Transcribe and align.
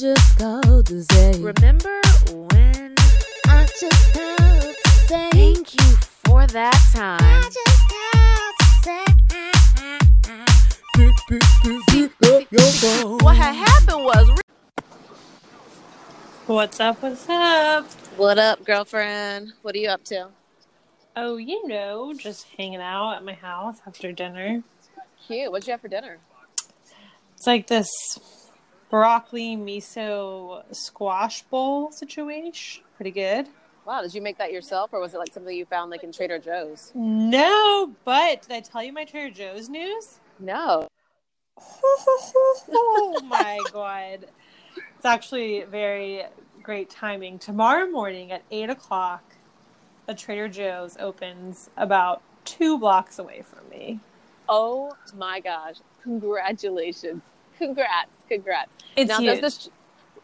just 0.00 0.38
called 0.38 0.86
to 0.86 1.02
say. 1.02 1.32
Remember 1.42 2.00
when? 2.48 2.94
I 3.48 3.66
just 3.78 4.14
called 4.14 4.74
to 4.74 4.90
say. 5.06 5.28
Thank 5.30 5.74
you 5.74 5.96
for 6.24 6.46
that 6.46 6.72
time. 6.94 7.42
just 7.42 7.86
called 7.90 8.54
to 11.28 12.60
say. 12.70 13.04
What 13.04 13.36
had 13.36 13.52
happened 13.54 14.04
was. 14.04 14.40
What's 16.46 16.80
up? 16.80 17.02
What's 17.02 17.28
up? 17.28 17.84
What 18.16 18.38
up, 18.38 18.64
girlfriend? 18.64 19.52
What 19.60 19.74
are 19.74 19.78
you 19.78 19.90
up 19.90 20.04
to? 20.04 20.28
Oh, 21.14 21.36
you 21.36 21.68
know, 21.68 22.14
just 22.14 22.46
hanging 22.56 22.80
out 22.80 23.16
at 23.16 23.24
my 23.24 23.34
house 23.34 23.76
after 23.86 24.12
dinner. 24.12 24.62
Cute. 25.26 25.52
What'd 25.52 25.66
you 25.68 25.72
have 25.72 25.82
for 25.82 25.88
dinner? 25.88 26.16
It's 27.34 27.46
like 27.46 27.66
this 27.66 27.90
broccoli 28.90 29.56
miso 29.56 30.62
squash 30.74 31.42
bowl 31.42 31.92
situation. 31.92 32.82
Pretty 32.96 33.12
good. 33.12 33.48
Wow, 33.86 34.02
did 34.02 34.14
you 34.14 34.20
make 34.20 34.36
that 34.38 34.52
yourself, 34.52 34.90
or 34.92 35.00
was 35.00 35.14
it 35.14 35.18
like 35.18 35.32
something 35.32 35.56
you 35.56 35.64
found 35.64 35.90
like 35.90 36.04
in 36.04 36.12
Trader 36.12 36.38
Joe's? 36.38 36.92
No, 36.94 37.92
but 38.04 38.42
did 38.42 38.52
I 38.52 38.60
tell 38.60 38.82
you 38.82 38.92
my 38.92 39.04
Trader 39.04 39.34
Joe's 39.34 39.68
news? 39.68 40.20
No. 40.38 40.88
oh 41.58 43.20
my 43.28 43.58
god. 43.72 44.26
It's 44.96 45.04
actually 45.04 45.64
very 45.64 46.24
great 46.62 46.90
timing. 46.90 47.38
Tomorrow 47.38 47.86
morning 47.86 48.32
at 48.32 48.42
8 48.50 48.70
o'clock, 48.70 49.24
a 50.06 50.14
Trader 50.14 50.48
Joe's 50.48 50.96
opens 50.98 51.70
about 51.76 52.22
two 52.44 52.78
blocks 52.78 53.18
away 53.18 53.42
from 53.42 53.68
me. 53.70 54.00
Oh 54.48 54.92
my 55.16 55.40
gosh! 55.40 55.76
Congratulations! 56.02 57.22
Congrats! 57.60 58.10
Congrats! 58.28 58.70
It's 58.96 59.08
now, 59.08 59.18
huge. 59.18 59.40
does 59.40 59.40
this 59.40 59.70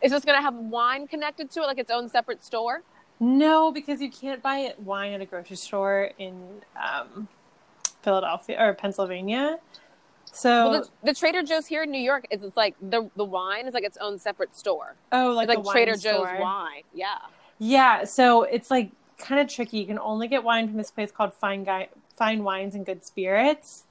is 0.02 0.12
this 0.12 0.24
going 0.24 0.38
to 0.38 0.42
have 0.42 0.54
wine 0.54 1.06
connected 1.06 1.50
to 1.52 1.60
it, 1.62 1.66
like 1.66 1.78
its 1.78 1.90
own 1.90 2.08
separate 2.08 2.44
store? 2.44 2.82
No, 3.18 3.72
because 3.72 4.00
you 4.00 4.10
can't 4.10 4.42
buy 4.42 4.74
wine 4.78 5.12
at 5.12 5.20
a 5.20 5.26
grocery 5.26 5.56
store 5.56 6.10
in 6.18 6.62
um, 6.76 7.28
Philadelphia 8.02 8.56
or 8.60 8.74
Pennsylvania. 8.74 9.58
So, 10.32 10.70
Well, 10.70 10.80
the, 10.82 11.12
the 11.12 11.14
Trader 11.14 11.42
Joe's 11.42 11.66
here 11.66 11.84
in 11.84 11.90
New 11.90 12.00
York 12.00 12.26
is 12.30 12.42
it's 12.42 12.56
like 12.56 12.74
the 12.82 13.10
the 13.16 13.24
wine 13.24 13.66
is 13.66 13.74
like 13.74 13.84
its 13.84 13.96
own 13.98 14.18
separate 14.18 14.54
store. 14.54 14.96
oh, 15.12 15.32
like 15.32 15.48
like 15.48 15.64
Trader 15.64 15.94
store. 15.94 16.26
Joe's 16.26 16.40
wine. 16.40 16.82
Yeah. 16.94 17.18
Yeah, 17.58 18.04
so 18.04 18.42
it's 18.42 18.70
like 18.70 18.90
kind 19.18 19.40
of 19.40 19.48
tricky. 19.48 19.78
You 19.78 19.86
can 19.86 19.98
only 19.98 20.28
get 20.28 20.44
wine 20.44 20.68
from 20.68 20.76
this 20.76 20.90
place 20.90 21.10
called 21.10 21.32
Fine 21.32 21.64
Guy, 21.64 21.88
Fine 22.16 22.44
Wines 22.44 22.74
and 22.74 22.84
Good 22.84 23.04
Spirits, 23.04 23.84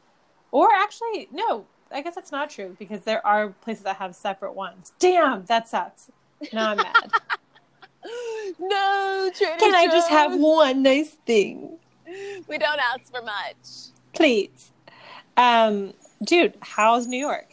or 0.51 0.69
actually, 0.71 1.27
no, 1.31 1.65
I 1.95 2.01
guess 2.01 2.13
that's 2.15 2.31
not 2.31 2.49
true 2.49 2.75
because 2.77 3.01
there 3.01 3.25
are 3.25 3.49
places 3.49 3.83
that 3.85 3.95
have 3.97 4.15
separate 4.15 4.53
ones. 4.53 4.91
Damn, 4.99 5.45
that 5.45 5.69
sucks. 5.69 6.11
Now 6.51 6.71
I'm 6.71 6.77
mad. 6.77 7.11
no, 8.59 9.31
Trader 9.33 9.57
Can 9.57 9.73
I 9.73 9.87
just 9.87 10.09
have 10.09 10.37
one 10.37 10.83
nice 10.83 11.11
thing, 11.25 11.77
We 12.47 12.57
don't 12.57 12.79
ask 12.79 13.09
for 13.11 13.21
much. 13.21 13.93
please? 14.13 14.71
Um, 15.37 15.93
dude, 16.23 16.53
how's 16.61 17.07
New 17.07 17.17
York? 17.17 17.47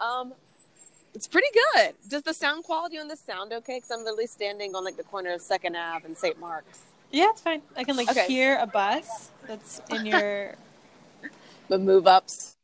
Um, 0.00 0.34
it's 1.14 1.28
pretty 1.28 1.48
good. 1.74 1.94
Does 2.08 2.22
the 2.22 2.34
sound 2.34 2.64
quality 2.64 2.98
on 2.98 3.06
this 3.08 3.20
sound 3.20 3.52
okay? 3.52 3.76
Because 3.76 3.92
I'm 3.92 4.00
literally 4.00 4.26
standing 4.26 4.74
on 4.74 4.84
like 4.84 4.96
the 4.96 5.04
corner 5.04 5.32
of 5.32 5.40
Second 5.40 5.76
Ave 5.76 6.04
and 6.04 6.16
St. 6.16 6.38
Mark's. 6.40 6.80
Yeah, 7.12 7.30
it's 7.30 7.40
fine. 7.40 7.62
I 7.76 7.84
can 7.84 7.96
like 7.96 8.10
Okay. 8.10 8.26
hear 8.26 8.58
a 8.60 8.66
bus 8.66 9.30
that's 9.46 9.80
in 9.90 10.04
your 10.04 10.56
The 11.68 11.78
move 11.78 12.06
ups. 12.08 12.56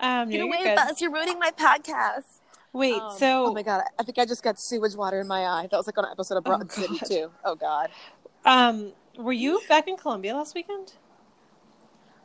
Um. 0.00 0.30
Get 0.30 0.38
no, 0.38 0.46
away. 0.46 0.74
Buzz! 0.74 1.00
You're 1.00 1.12
ruining 1.12 1.38
my 1.38 1.50
podcast. 1.50 2.38
Wait, 2.72 2.94
Um, 2.94 3.16
so 3.16 3.46
oh 3.46 3.54
my 3.54 3.62
god, 3.62 3.82
I 3.98 4.02
think 4.02 4.18
I 4.18 4.26
just 4.26 4.42
got 4.42 4.58
sewage 4.58 4.94
water 4.94 5.20
in 5.20 5.26
my 5.26 5.46
eye. 5.46 5.68
That 5.70 5.76
was 5.76 5.86
like 5.86 5.96
on 5.98 6.04
an 6.04 6.10
episode 6.12 6.36
of 6.36 6.44
Broad 6.44 6.70
City 6.70 6.98
God. 6.98 7.08
too. 7.08 7.30
Oh 7.44 7.54
god, 7.54 7.90
um, 8.44 8.92
were 9.16 9.32
you 9.32 9.60
back 9.68 9.88
in 9.88 9.96
Columbia 9.96 10.34
last 10.34 10.54
weekend? 10.54 10.92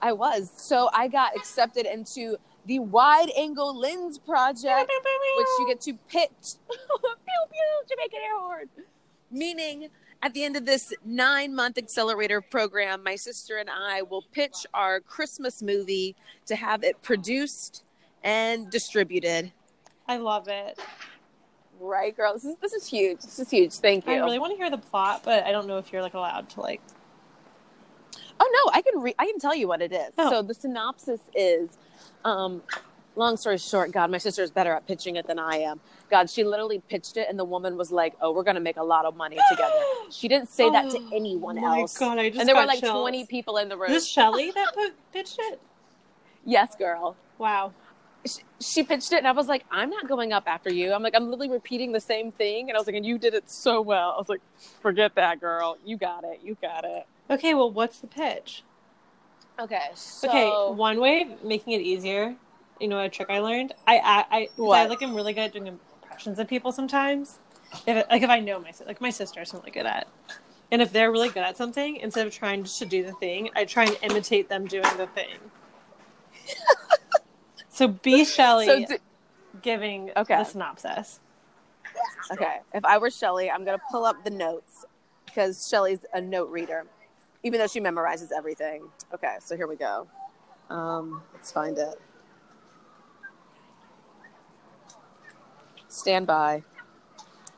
I 0.01 0.11
was. 0.11 0.51
So 0.55 0.89
I 0.93 1.07
got 1.07 1.35
accepted 1.35 1.85
into 1.85 2.35
the 2.65 2.79
Wide 2.79 3.31
Angle 3.37 3.77
Lens 3.77 4.17
Project, 4.17 4.91
which 5.37 5.47
you 5.59 5.65
get 5.67 5.81
to 5.81 5.93
pitch. 6.09 6.29
pew 6.69 7.45
pew, 7.51 7.83
Jamaican 7.89 8.19
air 8.21 8.39
horn. 8.39 8.65
Meaning, 9.31 9.89
at 10.23 10.33
the 10.33 10.45
end 10.45 10.55
of 10.55 10.65
this 10.65 10.93
nine 11.05 11.53
month 11.53 11.77
accelerator 11.77 12.39
program, 12.39 13.03
my 13.03 13.15
sister 13.15 13.57
and 13.57 13.69
I 13.69 14.01
will 14.01 14.23
pitch 14.31 14.65
our 14.73 15.01
Christmas 15.01 15.61
movie 15.61 16.15
to 16.45 16.55
have 16.55 16.83
it 16.83 17.01
produced 17.03 17.83
and 18.23 18.69
distributed. 18.71 19.51
I 20.07 20.17
love 20.17 20.47
it. 20.47 20.79
Right, 21.79 22.15
girl. 22.15 22.33
This 22.33 22.45
is 22.45 22.55
this 22.61 22.71
is 22.71 22.87
huge. 22.87 23.19
This 23.19 23.37
is 23.37 23.49
huge. 23.49 23.73
Thank 23.73 24.07
you. 24.07 24.13
I 24.13 24.17
really 24.19 24.39
want 24.39 24.53
to 24.53 24.57
hear 24.57 24.69
the 24.69 24.77
plot, 24.77 25.21
but 25.25 25.43
I 25.43 25.51
don't 25.51 25.67
know 25.67 25.77
if 25.77 25.91
you're 25.91 26.01
like 26.01 26.13
allowed 26.13 26.49
to 26.51 26.61
like. 26.61 26.81
Oh 28.39 28.63
no, 28.65 28.71
I 28.73 28.81
can 28.81 29.01
re- 29.01 29.15
I 29.19 29.25
can 29.25 29.39
tell 29.39 29.53
you 29.53 29.67
what 29.67 29.81
it 29.81 29.91
is. 29.91 30.13
Oh. 30.17 30.29
So 30.29 30.41
the 30.41 30.53
synopsis 30.53 31.19
is, 31.35 31.69
um, 32.23 32.63
long 33.15 33.37
story 33.37 33.57
short, 33.57 33.91
God, 33.91 34.09
my 34.11 34.17
sister 34.17 34.41
is 34.43 34.51
better 34.51 34.73
at 34.73 34.87
pitching 34.87 35.15
it 35.15 35.27
than 35.27 35.39
I 35.39 35.57
am. 35.57 35.79
God, 36.09 36.29
she 36.29 36.43
literally 36.43 36.79
pitched 36.89 37.17
it, 37.17 37.27
and 37.29 37.37
the 37.39 37.43
woman 37.45 37.77
was 37.77 37.91
like, 37.91 38.13
"Oh, 38.21 38.31
we're 38.31 38.43
gonna 38.43 38.59
make 38.59 38.77
a 38.77 38.83
lot 38.83 39.05
of 39.05 39.15
money 39.15 39.37
together." 39.49 39.73
She 40.11 40.27
didn't 40.27 40.49
say 40.49 40.69
that 40.69 40.89
to 40.91 40.97
Oh 40.99 41.09
anyone 41.15 41.59
my 41.59 41.79
else. 41.81 41.97
God, 41.97 42.19
I 42.19 42.29
just 42.29 42.39
and 42.39 42.47
there 42.47 42.55
were 42.55 42.65
like 42.65 42.79
chills. 42.81 43.01
twenty 43.01 43.25
people 43.25 43.57
in 43.57 43.69
the 43.69 43.77
room. 43.77 43.89
Is 43.91 44.03
this 44.03 44.07
Shelly 44.07 44.51
that 44.51 44.73
put, 44.75 44.93
pitched 45.11 45.37
it? 45.39 45.59
yes, 46.45 46.75
girl. 46.75 47.15
Wow. 47.37 47.73
She, 48.25 48.41
she 48.61 48.83
pitched 48.83 49.11
it, 49.11 49.17
and 49.17 49.27
I 49.27 49.31
was 49.31 49.47
like, 49.47 49.65
"I'm 49.71 49.89
not 49.89 50.07
going 50.07 50.31
up 50.33 50.43
after 50.47 50.71
you." 50.71 50.93
I'm 50.93 51.01
like, 51.03 51.15
"I'm 51.15 51.25
literally 51.29 51.49
repeating 51.49 51.91
the 51.91 51.99
same 51.99 52.31
thing," 52.31 52.69
and 52.69 52.77
I 52.77 52.79
was 52.79 52.87
like, 52.87 52.95
"And 52.95 53.05
you 53.05 53.17
did 53.17 53.33
it 53.33 53.49
so 53.49 53.81
well." 53.81 54.11
I 54.15 54.17
was 54.17 54.29
like, 54.29 54.41
"Forget 54.81 55.15
that, 55.15 55.39
girl. 55.41 55.77
You 55.83 55.97
got 55.97 56.23
it. 56.23 56.39
You 56.43 56.55
got 56.61 56.85
it." 56.85 57.05
Okay, 57.29 57.53
well, 57.53 57.71
what's 57.71 57.99
the 57.99 58.07
pitch? 58.07 58.63
Okay. 59.59 59.89
So, 59.95 60.29
Okay, 60.29 60.49
one 60.73 60.99
way 60.99 61.21
of 61.23 61.43
making 61.43 61.73
it 61.73 61.81
easier, 61.81 62.35
you 62.79 62.87
know, 62.87 62.99
a 62.99 63.09
trick 63.09 63.29
I 63.29 63.39
learned. 63.39 63.73
I 63.87 63.97
I 63.99 64.25
I, 64.37 64.45
'cause 64.45 64.73
I 64.73 64.85
What? 64.85 64.89
like 64.89 65.01
am 65.01 65.15
really 65.15 65.33
good 65.33 65.41
at 65.45 65.53
doing 65.53 65.67
impressions 65.67 66.39
of 66.39 66.47
people 66.47 66.71
sometimes. 66.71 67.39
If 67.87 67.97
it, 67.97 68.07
like 68.09 68.21
if 68.21 68.29
I 68.29 68.39
know 68.39 68.59
my 68.59 68.73
like 68.85 69.01
my 69.01 69.09
sister's 69.09 69.53
really 69.53 69.71
good 69.71 69.85
at, 69.85 70.07
and 70.71 70.81
if 70.81 70.91
they're 70.91 71.11
really 71.11 71.29
good 71.29 71.43
at 71.43 71.57
something, 71.57 71.97
instead 71.97 72.27
of 72.27 72.33
trying 72.33 72.63
just 72.63 72.79
to 72.79 72.85
do 72.85 73.03
the 73.03 73.13
thing, 73.13 73.49
I 73.55 73.65
try 73.65 73.85
and 73.85 73.97
imitate 74.03 74.49
them 74.49 74.65
doing 74.67 74.83
the 74.97 75.07
thing. 75.07 75.37
so 77.69 77.87
be 77.87 78.25
Shelly 78.25 78.67
so 78.67 78.85
d- 78.85 78.97
giving 79.61 80.11
Okay. 80.17 80.37
the 80.37 80.43
synopsis. 80.43 81.19
Okay, 82.31 82.59
if 82.73 82.85
I 82.85 82.97
were 82.97 83.09
Shelly, 83.11 83.49
I'm 83.51 83.65
gonna 83.65 83.81
pull 83.91 84.05
up 84.05 84.23
the 84.23 84.29
notes 84.31 84.85
because 85.25 85.67
Shelly's 85.67 86.05
a 86.13 86.21
note 86.21 86.49
reader, 86.49 86.85
even 87.43 87.59
though 87.59 87.67
she 87.67 87.79
memorizes 87.79 88.29
everything. 88.35 88.83
Okay, 89.13 89.35
so 89.39 89.55
here 89.55 89.67
we 89.67 89.75
go. 89.75 90.07
Um, 90.69 91.21
let's 91.33 91.51
find 91.51 91.77
it. 91.77 91.99
Stand 95.93 96.25
by. 96.25 96.63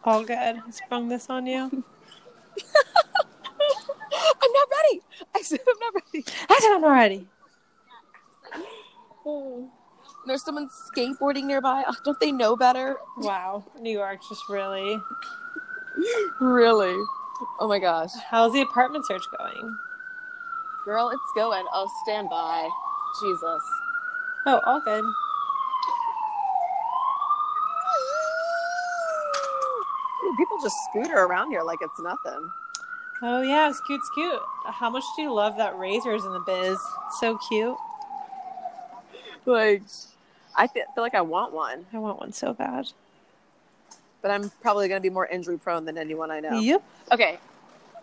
All 0.04 0.26
good. 0.26 0.38
I 0.38 0.60
sprung 0.70 1.08
this 1.08 1.30
on 1.30 1.48
you. 1.48 1.58
I'm 1.62 1.72
not 4.52 4.68
ready. 4.72 5.02
I 5.34 5.42
said 5.42 5.62
I'm 5.66 5.80
not 5.80 5.94
ready. 5.94 6.26
I 6.50 6.60
said 6.62 6.72
I'm 6.74 6.82
not 6.82 6.92
ready. 6.92 7.28
Hmm. 9.26 9.68
There's 10.28 10.44
someone 10.44 10.70
skateboarding 10.94 11.46
nearby. 11.46 11.86
Oh, 11.88 11.96
don't 12.04 12.20
they 12.20 12.34
know 12.34 12.58
better? 12.58 12.98
Wow, 13.18 13.64
New 13.80 13.92
York's 13.92 14.28
just 14.28 14.50
really. 14.50 15.00
Really? 16.42 17.02
Oh 17.60 17.68
my 17.70 17.80
gosh, 17.80 18.12
How's 18.30 18.52
the 18.52 18.60
apartment 18.62 19.06
search 19.06 19.24
going? 19.38 19.78
girl, 20.84 21.10
it's 21.10 21.32
going. 21.36 21.66
Oh, 21.74 21.90
stand 22.04 22.30
by. 22.30 22.70
Jesus. 23.22 23.64
Oh, 24.46 24.60
all 24.66 24.82
good. 24.82 25.06
People 30.38 30.58
just 30.62 30.76
scooter 30.90 31.18
around 31.18 31.50
here 31.52 31.62
like 31.64 31.80
it's 31.82 32.00
nothing. 32.00 32.50
Oh 33.22 33.42
yeah, 33.42 33.72
scoot 33.72 34.02
scoot. 34.06 34.42
How 34.66 34.90
much 34.90 35.04
do 35.16 35.22
you 35.22 35.34
love 35.34 35.58
that 35.58 35.78
razors 35.78 36.26
in 36.26 36.32
the 36.34 36.40
biz? 36.42 36.78
So 37.20 37.38
cute. 37.50 37.78
Like, 39.46 39.84
I 40.56 40.68
fe- 40.68 40.84
feel 40.94 41.04
like 41.04 41.14
I 41.16 41.22
want 41.22 41.54
one, 41.54 41.86
I 41.94 42.00
want 42.00 42.20
one 42.20 42.34
so 42.34 42.54
bad. 42.54 42.88
but 44.22 44.32
I'm 44.32 44.50
probably 44.62 44.88
going 44.88 45.00
to 45.00 45.08
be 45.08 45.14
more 45.14 45.28
injury 45.28 45.58
prone 45.58 45.86
than 45.86 45.98
anyone 46.00 46.32
I 46.32 46.40
know. 46.40 46.60
Yep. 46.60 46.84
Okay, 47.12 47.38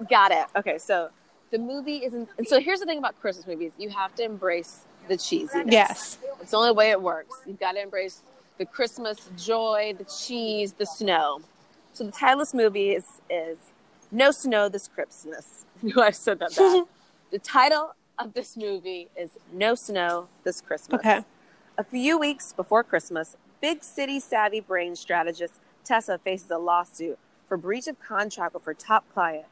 got 0.08 0.30
it. 0.30 0.46
Okay, 0.54 0.78
so 0.78 1.10
the 1.50 1.58
movie 1.58 2.04
isn't. 2.04 2.28
And 2.38 2.46
so 2.46 2.60
here's 2.60 2.78
the 2.80 2.86
thing 2.86 2.98
about 2.98 3.20
Christmas 3.20 3.46
movies: 3.46 3.72
you 3.76 3.90
have 3.90 4.14
to 4.16 4.24
embrace 4.24 4.82
the 5.08 5.14
cheesiness. 5.14 5.70
Yes. 5.72 6.18
it's 6.40 6.52
the 6.52 6.56
only 6.56 6.72
way 6.72 6.90
it 6.92 7.02
works. 7.02 7.34
You've 7.44 7.58
got 7.60 7.72
to 7.72 7.82
embrace 7.82 8.22
the 8.58 8.64
Christmas 8.64 9.18
joy, 9.36 9.94
the 9.98 10.04
cheese, 10.04 10.74
the 10.74 10.86
snow. 10.86 11.40
So 11.92 12.04
the 12.04 12.10
title 12.12 12.40
of 12.40 12.46
this 12.46 12.54
movie 12.54 12.90
is 12.90 13.04
is 13.28 13.58
No 14.10 14.30
Snow 14.30 14.68
This 14.68 14.88
Christmas. 14.94 15.66
I 15.96 16.10
said 16.10 16.38
that 16.38 16.56
bad. 16.56 16.84
the 17.30 17.38
title 17.38 17.94
of 18.18 18.32
this 18.32 18.56
movie 18.56 19.08
is 19.16 19.38
No 19.52 19.74
Snow 19.74 20.28
This 20.44 20.60
Christmas. 20.60 21.00
Okay. 21.00 21.22
A 21.76 21.84
few 21.84 22.18
weeks 22.18 22.52
before 22.52 22.82
Christmas, 22.82 23.36
big 23.60 23.82
city 23.82 24.20
savvy 24.20 24.60
brain 24.60 24.96
strategist 24.96 25.54
Tessa 25.84 26.18
faces 26.18 26.50
a 26.50 26.58
lawsuit 26.58 27.18
for 27.46 27.56
breach 27.56 27.86
of 27.88 28.00
contract 28.00 28.54
with 28.54 28.64
her 28.64 28.74
top 28.74 29.04
client. 29.12 29.46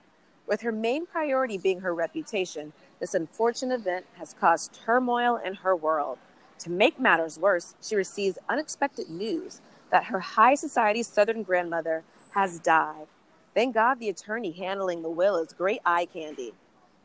With 0.46 0.62
her 0.62 0.72
main 0.72 1.06
priority 1.06 1.58
being 1.58 1.80
her 1.80 1.94
reputation, 1.94 2.72
this 3.00 3.14
unfortunate 3.14 3.80
event 3.80 4.06
has 4.16 4.34
caused 4.38 4.74
turmoil 4.74 5.36
in 5.36 5.54
her 5.54 5.76
world. 5.76 6.18
To 6.60 6.70
make 6.70 6.98
matters 6.98 7.38
worse, 7.38 7.74
she 7.82 7.96
receives 7.96 8.38
unexpected 8.48 9.10
news 9.10 9.60
that 9.90 10.04
her 10.04 10.20
high 10.20 10.54
society 10.54 11.02
Southern 11.02 11.42
grandmother 11.42 12.02
has 12.34 12.58
died. 12.58 13.06
Thank 13.54 13.74
God 13.74 13.98
the 13.98 14.08
attorney 14.08 14.52
handling 14.52 15.02
the 15.02 15.10
will 15.10 15.36
is 15.36 15.52
great 15.52 15.80
eye 15.84 16.06
candy. 16.06 16.54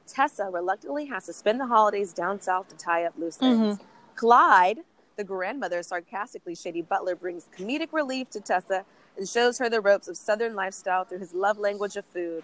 Tessa 0.08 0.46
reluctantly 0.46 1.06
has 1.06 1.26
to 1.26 1.34
spend 1.34 1.60
the 1.60 1.66
holidays 1.66 2.14
down 2.14 2.40
south 2.40 2.68
to 2.70 2.76
tie 2.76 3.06
up 3.06 3.14
loose 3.18 3.42
ends. 3.42 3.78
Mm-hmm. 3.78 3.86
Clyde, 4.16 4.80
the 5.18 5.24
grandmother's 5.24 5.88
sarcastically 5.88 6.56
shady 6.56 6.82
butler, 6.82 7.16
brings 7.16 7.48
comedic 7.58 7.92
relief 7.92 8.30
to 8.32 8.40
Tessa 8.40 8.86
and 9.18 9.28
shows 9.28 9.58
her 9.58 9.70
the 9.70 9.82
ropes 9.82 10.08
of 10.08 10.18
Southern 10.18 10.56
lifestyle 10.56 11.06
through 11.06 11.20
his 11.20 11.34
love 11.34 11.58
language 11.58 11.96
of 11.96 12.06
food. 12.06 12.44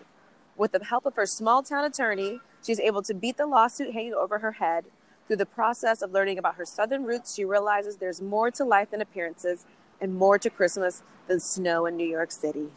With 0.58 0.72
the 0.72 0.84
help 0.84 1.06
of 1.06 1.16
her 1.16 1.26
small 1.26 1.64
town 1.64 1.86
attorney, 1.86 2.40
she's 2.64 2.80
able 2.80 3.02
to 3.04 3.14
beat 3.14 3.38
the 3.38 3.46
lawsuit 3.46 3.94
hanging 3.94 4.14
over 4.14 4.40
her 4.40 4.54
head. 4.54 4.86
Through 5.28 5.38
the 5.38 5.46
process 5.46 6.02
of 6.02 6.12
learning 6.12 6.40
about 6.40 6.56
her 6.56 6.66
Southern 6.66 7.04
roots, 7.04 7.36
she 7.36 7.46
realizes 7.46 7.98
there's 7.98 8.22
more 8.22 8.52
to 8.52 8.66
life 8.66 8.92
than 8.92 9.02
appearances 9.02 9.66
and 10.02 10.16
more 10.16 10.38
to 10.40 10.50
Christmas 10.50 11.04
than 11.28 11.40
snow 11.40 11.86
in 11.86 11.96
New 11.96 12.08
York 12.08 12.32
City. 12.32 12.68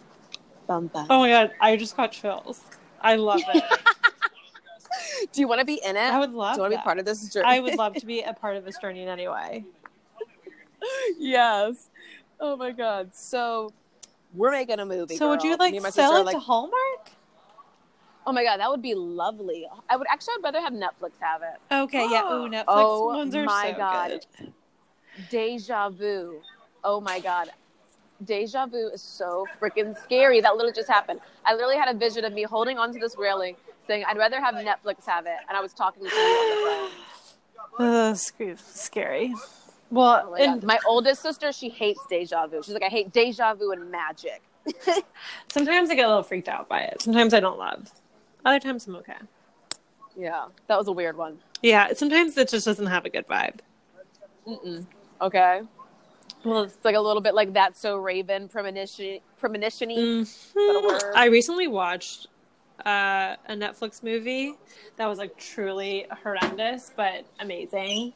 Bum, 0.67 0.87
bum. 0.89 1.07
Oh 1.11 1.19
my 1.21 1.31
god, 1.31 1.53
I 1.61 1.77
just 1.77 1.97
got 1.97 2.13
chills. 2.13 2.63
I 3.01 3.17
love 3.17 3.43
it. 3.49 3.65
Do 5.33 5.41
you 5.41 5.49
want 5.49 5.59
to 5.59 5.65
be 5.65 5.81
in 5.85 5.97
it? 5.97 6.13
I 6.13 6.19
would 6.21 6.33
love 6.33 6.55
Do 6.55 6.59
you 6.59 6.63
want 6.63 6.73
to 6.75 6.79
be 6.79 6.83
part 6.83 6.99
of 6.99 7.05
this 7.05 7.29
journey? 7.29 7.47
I 7.49 7.61
would 7.61 7.77
love 7.77 7.95
to 7.97 8.07
be 8.15 8.23
a 8.23 8.33
part 8.33 8.57
of 8.57 8.65
this 8.65 8.79
journey 8.79 9.03
in 9.03 9.09
any 9.09 9.27
way. 9.27 9.65
yes. 11.19 11.91
Oh 12.39 12.57
my 12.57 12.71
god. 12.71 13.15
So 13.15 13.73
we're 14.35 14.53
making 14.53 14.79
a 14.79 14.87
movie. 14.87 15.17
So 15.17 15.29
would 15.31 15.43
you 15.43 15.51
girl. 15.51 15.59
like 15.59 15.73
Me 15.73 15.79
and 15.79 15.83
my 15.85 15.91
sell 15.91 16.17
it 16.17 16.27
like, 16.27 16.35
to 16.35 16.41
Hallmark? 16.41 17.11
Oh 18.27 18.33
my 18.33 18.43
god, 18.43 18.59
that 18.61 18.71
would 18.71 18.83
be 18.83 18.95
lovely. 18.95 19.67
I 19.89 19.97
would 19.97 20.07
actually. 20.11 20.35
I'd 20.39 20.45
rather 20.45 20.61
have 20.61 20.73
Netflix 20.73 21.13
have 21.21 21.43
it. 21.43 21.75
Okay, 21.75 22.09
yeah. 22.11 22.23
Ooh, 22.33 22.49
Netflix 22.49 22.65
Oh 22.69 23.05
ones 23.07 23.35
are 23.35 23.45
my 23.45 23.73
so 23.73 23.79
God. 23.79 24.21
good. 24.39 24.47
Deja 25.31 25.91
vu. 25.91 26.41
Oh 26.85 27.01
my 27.01 27.19
god. 27.19 27.49
Deja 28.25 28.67
vu 28.67 28.89
is 28.89 29.03
so 29.03 29.47
freaking 29.61 29.97
scary. 30.05 30.41
That 30.41 30.55
literally 30.55 30.73
just 30.75 30.89
happened. 30.89 31.21
I 31.45 31.55
literally 31.55 31.77
had 31.77 31.95
a 31.95 31.99
vision 31.99 32.25
of 32.25 32.33
me 32.33 32.45
holding 32.45 32.79
onto 32.79 32.99
this 33.01 33.17
railing, 33.19 33.57
saying, 33.87 34.05
"I'd 34.07 34.17
rather 34.17 34.41
have 34.41 34.55
Netflix 34.55 35.05
have 35.07 35.27
it," 35.27 35.37
and 35.49 35.57
I 35.57 35.61
was 35.61 35.73
talking 35.73 36.05
to 36.05 36.09
you 36.09 36.15
on 36.17 36.51
the 36.51 37.81
phone. 37.81 37.87
Uh, 37.87 38.15
sc- 38.15 38.59
scary. 38.59 39.35
Well, 39.91 40.25
Oh 40.27 40.31
my, 40.31 40.39
and 40.41 40.63
my 40.63 40.79
oldest 40.87 41.23
sister, 41.23 41.53
she 41.53 41.69
hates 41.69 42.01
deja 42.09 42.47
vu. 42.47 42.63
She's 42.63 42.75
like, 42.75 42.85
"I 42.85 42.89
hate 42.89 43.13
deja 43.13 43.55
vu 43.55 43.73
and 43.73 43.91
magic." 43.91 44.43
sometimes 45.49 45.91
I 45.91 45.95
get 45.95 46.05
a 46.05 46.09
little 46.09 46.23
freaked 46.23 46.49
out 46.49 46.69
by 46.69 46.81
it. 46.83 47.03
Sometimes 47.03 47.35
I 47.35 47.41
don't 47.41 47.59
love. 47.59 47.91
Other 48.45 48.61
times 48.61 48.87
I'm 48.87 48.97
okay. 48.97 49.15
Yeah, 50.17 50.47
that 50.69 50.79
was 50.79 50.87
a 50.87 50.93
weird 50.93 51.17
one. 51.17 51.39
Yeah, 51.63 51.93
sometimes 51.95 52.37
it 52.39 52.49
just 52.49 52.65
doesn't 52.65 52.87
have 52.87 53.05
a 53.05 53.11
good 53.11 53.27
vibe. 53.27 53.59
Mm-mm. 54.47 54.87
Okay. 55.21 55.63
Well, 56.45 56.65
It's 56.65 56.85
like 56.85 56.97
a 56.97 57.01
little 57.01 57.23
bit 57.23 57.35
like 57.35 57.55
that. 57.55 57.77
So 57.77 57.97
Raven 57.97 58.49
premonition, 58.49 59.21
premonitiony. 59.41 59.97
mhm. 60.27 60.85
word? 60.85 61.03
I 61.15 61.27
recently 61.27 61.69
watched 61.69 62.27
uh, 62.85 63.37
a 63.49 63.55
Netflix 63.55 64.03
movie 64.03 64.55
that 64.97 65.07
was 65.07 65.19
like 65.19 65.37
truly 65.37 66.07
horrendous 66.23 66.93
but 66.97 67.25
amazing. 67.41 68.13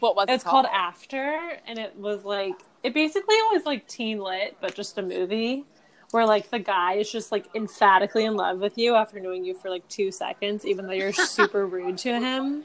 What 0.00 0.16
was 0.16 0.28
it? 0.28 0.32
It's 0.34 0.44
it 0.44 0.46
called 0.46 0.66
After, 0.72 1.58
and 1.66 1.78
it 1.78 1.94
was 1.96 2.24
like 2.24 2.54
it 2.82 2.94
basically 2.94 3.36
was 3.52 3.64
like 3.66 3.86
teen 3.88 4.18
lit, 4.20 4.56
but 4.60 4.74
just 4.74 4.96
a 4.98 5.02
movie 5.02 5.64
where 6.12 6.24
like 6.24 6.50
the 6.50 6.58
guy 6.58 6.94
is 6.94 7.10
just 7.10 7.32
like 7.32 7.46
emphatically 7.54 8.24
in 8.24 8.34
love 8.34 8.58
with 8.60 8.78
you 8.78 8.94
after 8.94 9.20
knowing 9.20 9.44
you 9.44 9.54
for 9.54 9.68
like 9.70 9.86
two 9.88 10.10
seconds, 10.10 10.64
even 10.64 10.86
though 10.86 10.92
you're 10.92 11.12
super 11.12 11.66
rude 11.74 11.98
to 11.98 12.18
him. 12.18 12.64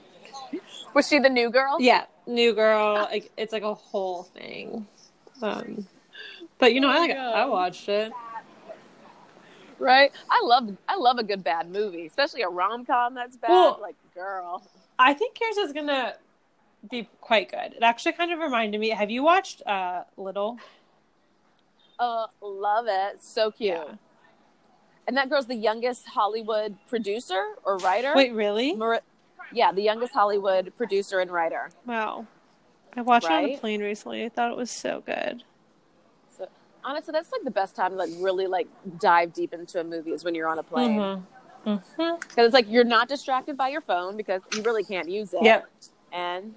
Was 0.94 1.08
she 1.08 1.20
the 1.20 1.30
new 1.30 1.50
girl? 1.50 1.78
Yeah, 1.80 2.06
new 2.28 2.54
girl. 2.54 2.96
Like 2.96 3.32
it's 3.38 3.54
like 3.54 3.64
a 3.64 3.74
whole 3.74 4.24
thing. 4.24 4.88
Um, 5.42 5.88
but 6.60 6.74
you 6.74 6.80
know, 6.80 6.90
Oh 6.90 6.92
I 6.92 7.00
like. 7.00 7.12
I 7.12 7.46
watched 7.46 7.90
it. 7.90 8.12
Right. 9.80 10.12
I 10.30 10.42
love 10.44 10.78
I 10.88 10.96
love 10.96 11.18
a 11.18 11.24
good 11.24 11.44
bad 11.44 11.70
movie, 11.70 12.06
especially 12.06 12.42
a 12.44 12.50
rom 12.50 12.86
com 12.86 13.16
that's 13.16 13.36
bad. 13.38 13.50
Well- 13.50 13.80
like, 13.82 13.96
girl. 14.14 14.64
I 15.00 15.14
think 15.14 15.40
yours 15.42 15.58
is 15.58 15.74
gonna 15.74 16.14
be 16.90 17.10
quite 17.20 17.50
good. 17.50 17.74
It 17.74 17.82
actually 17.84 18.14
kind 18.14 18.32
of 18.32 18.40
reminded 18.40 18.80
me. 18.80 18.90
Have 18.90 19.10
you 19.10 19.24
watched 19.24 19.62
uh, 19.66 20.04
Little? 20.18 20.60
Uh, 21.98 22.28
love 22.42 22.86
it. 22.88 23.22
So 23.24 23.52
cute. 23.52 23.74
Yeah. 23.74 23.84
And 25.08 25.18
that 25.18 25.30
girl's 25.30 25.48
the 25.48 25.56
youngest 25.56 26.06
Hollywood 26.08 26.78
producer 26.88 27.56
or 27.66 27.78
writer. 27.78 28.14
Wait, 28.16 28.34
really? 28.34 28.74
Mar- 28.74 29.02
yeah, 29.54 29.72
the 29.72 29.82
youngest 29.82 30.14
Hollywood 30.14 30.74
producer 30.78 31.20
and 31.20 31.32
writer. 31.32 31.70
Wow. 31.86 32.26
I 32.96 33.02
watched 33.02 33.26
it 33.26 33.32
on 33.32 33.44
the 33.46 33.58
plane 33.58 33.82
recently. 33.82 34.24
I 34.26 34.30
thought 34.30 34.52
it 34.52 34.58
was 34.58 34.70
so 34.70 35.02
good. 35.06 35.44
So 36.38 36.48
honestly, 36.84 37.12
that's 37.12 37.32
like 37.32 37.44
the 37.44 37.52
best 37.52 37.76
time 37.76 37.92
to 37.92 37.98
like 37.98 38.12
really 38.20 38.48
like 38.48 38.68
dive 39.00 39.34
deep 39.34 39.54
into 39.54 39.80
a 39.80 39.84
movie 39.84 40.12
is 40.12 40.24
when 40.24 40.36
you're 40.36 40.48
on 40.48 40.60
a 40.60 40.64
plane. 40.64 41.00
Mhm. 41.00 41.24
Mhm. 41.66 42.20
Because 42.20 42.46
it's 42.46 42.54
like 42.54 42.70
you're 42.70 42.84
not 42.84 43.08
distracted 43.08 43.56
by 43.58 43.70
your 43.70 43.82
phone 43.82 44.18
because 44.18 44.42
you 44.56 44.62
really 44.64 44.84
can't 44.84 45.10
use 45.10 45.34
it. 45.34 45.44
Yep. 45.44 45.68
And 46.12 46.54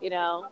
you 0.00 0.10
know, 0.10 0.48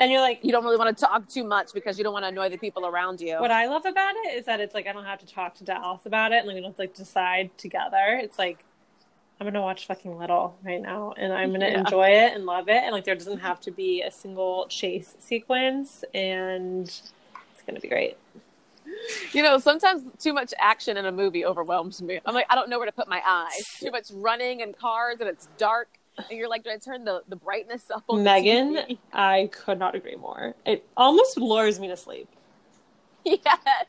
And 0.00 0.10
you're 0.10 0.20
like, 0.20 0.40
you 0.42 0.50
don't 0.50 0.64
really 0.64 0.76
want 0.76 0.96
to 0.96 1.04
talk 1.04 1.28
too 1.28 1.44
much 1.44 1.72
because 1.72 1.98
you 1.98 2.04
don't 2.04 2.12
want 2.12 2.24
to 2.24 2.28
annoy 2.28 2.48
the 2.48 2.58
people 2.58 2.84
around 2.84 3.20
you. 3.20 3.38
what 3.38 3.52
I 3.52 3.66
love 3.66 3.86
about 3.86 4.14
it 4.24 4.34
is 4.34 4.44
that 4.46 4.60
it's 4.60 4.74
like 4.74 4.86
I 4.88 4.92
don't 4.92 5.04
have 5.04 5.20
to 5.20 5.26
talk 5.26 5.54
to 5.56 5.64
Dallas 5.64 6.04
about 6.06 6.32
it, 6.32 6.38
and 6.38 6.46
like 6.48 6.54
we 6.56 6.60
don't 6.60 6.70
have 6.70 6.76
to 6.76 6.82
like 6.82 6.94
decide 6.94 7.56
together. 7.58 8.18
It's 8.20 8.38
like 8.38 8.64
I'm 9.40 9.46
gonna 9.46 9.60
watch 9.62 9.86
fucking 9.86 10.16
Little 10.16 10.56
right 10.62 10.80
now, 10.80 11.12
and 11.16 11.32
I'm 11.32 11.50
gonna 11.52 11.66
Yeah. 11.68 11.80
enjoy 11.80 12.08
it 12.08 12.34
and 12.34 12.46
love 12.46 12.68
it, 12.68 12.82
and 12.82 12.92
like 12.92 13.04
there 13.04 13.14
doesn't 13.14 13.38
have 13.38 13.60
to 13.62 13.70
be 13.70 14.02
a 14.02 14.10
single 14.10 14.66
chase 14.68 15.16
sequence, 15.18 16.04
and 16.14 16.86
it's 16.86 17.62
gonna 17.66 17.80
be 17.80 17.88
great. 17.88 18.16
You 19.32 19.42
know, 19.42 19.58
sometimes 19.58 20.02
too 20.18 20.32
much 20.32 20.54
action 20.58 20.96
in 20.96 21.06
a 21.06 21.12
movie 21.12 21.44
overwhelms 21.44 22.00
me. 22.00 22.20
I'm 22.24 22.34
like, 22.34 22.46
I 22.48 22.54
don't 22.54 22.68
know 22.68 22.78
where 22.78 22.86
to 22.86 22.92
put 22.92 23.08
my 23.08 23.20
eyes. 23.26 23.64
Too 23.80 23.90
much 23.90 24.10
running 24.12 24.62
and 24.62 24.76
cars, 24.76 25.20
and 25.20 25.28
it's 25.28 25.48
dark. 25.58 25.88
And 26.16 26.38
you're 26.38 26.48
like, 26.48 26.62
do 26.62 26.70
I 26.70 26.76
turn 26.76 27.04
the, 27.04 27.22
the 27.28 27.34
brightness 27.36 27.90
up 27.90 28.04
on 28.08 28.18
the 28.18 28.24
Megan? 28.24 28.98
I 29.12 29.50
could 29.52 29.80
not 29.80 29.96
agree 29.96 30.14
more. 30.16 30.54
It 30.64 30.86
almost 30.96 31.36
lures 31.38 31.80
me 31.80 31.88
to 31.88 31.96
sleep. 31.96 32.28
yes. 33.24 33.86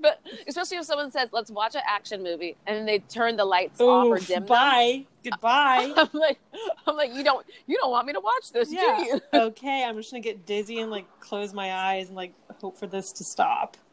But 0.00 0.20
especially 0.46 0.76
if 0.78 0.84
someone 0.84 1.10
says, 1.10 1.28
let's 1.32 1.50
watch 1.50 1.74
an 1.74 1.82
action 1.86 2.22
movie, 2.22 2.56
and 2.66 2.76
then 2.76 2.86
they 2.86 3.00
turn 3.00 3.36
the 3.36 3.44
lights 3.44 3.80
off 3.80 4.06
or 4.06 4.16
Oof, 4.16 4.26
dim 4.26 4.40
them. 4.40 4.46
bye, 4.46 5.04
goodbye. 5.24 5.92
I'm 5.96 6.08
like, 6.12 6.38
I'm 6.86 6.96
like, 6.96 7.12
you 7.14 7.24
don't, 7.24 7.44
you 7.66 7.76
don't 7.78 7.90
want 7.90 8.06
me 8.06 8.12
to 8.12 8.20
watch 8.20 8.52
this, 8.52 8.72
yeah. 8.72 8.96
do 8.98 9.04
you? 9.04 9.20
okay, 9.40 9.84
I'm 9.84 9.96
just 9.96 10.10
gonna 10.12 10.20
get 10.22 10.46
dizzy 10.46 10.78
and 10.80 10.90
like 10.90 11.06
close 11.20 11.52
my 11.52 11.72
eyes 11.74 12.06
and 12.08 12.16
like 12.16 12.32
hope 12.60 12.78
for 12.78 12.86
this 12.86 13.12
to 13.12 13.24
stop. 13.24 13.76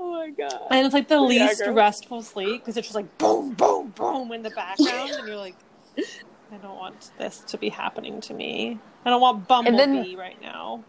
Oh 0.00 0.12
my 0.12 0.30
god. 0.30 0.68
And 0.70 0.86
it's 0.86 0.94
like 0.94 1.08
the 1.08 1.16
Yeah, 1.16 1.20
least 1.22 1.58
girl. 1.64 1.74
restful 1.74 2.22
sleep 2.22 2.60
because 2.62 2.76
it's 2.76 2.86
just 2.86 2.94
like 2.94 3.18
boom, 3.18 3.54
boom, 3.54 3.90
boom 3.96 4.30
in 4.30 4.42
the 4.42 4.50
background, 4.50 5.10
and 5.10 5.26
you're 5.26 5.36
like, 5.36 5.56
I 5.98 6.56
don't 6.62 6.76
want 6.76 7.10
this 7.18 7.40
to 7.48 7.58
be 7.58 7.68
happening 7.68 8.20
to 8.20 8.32
me. 8.34 8.78
I 9.04 9.10
don't 9.10 9.20
want 9.20 9.48
Bumblebee 9.48 9.76
then- 9.76 10.16
right 10.16 10.40
now. 10.40 10.84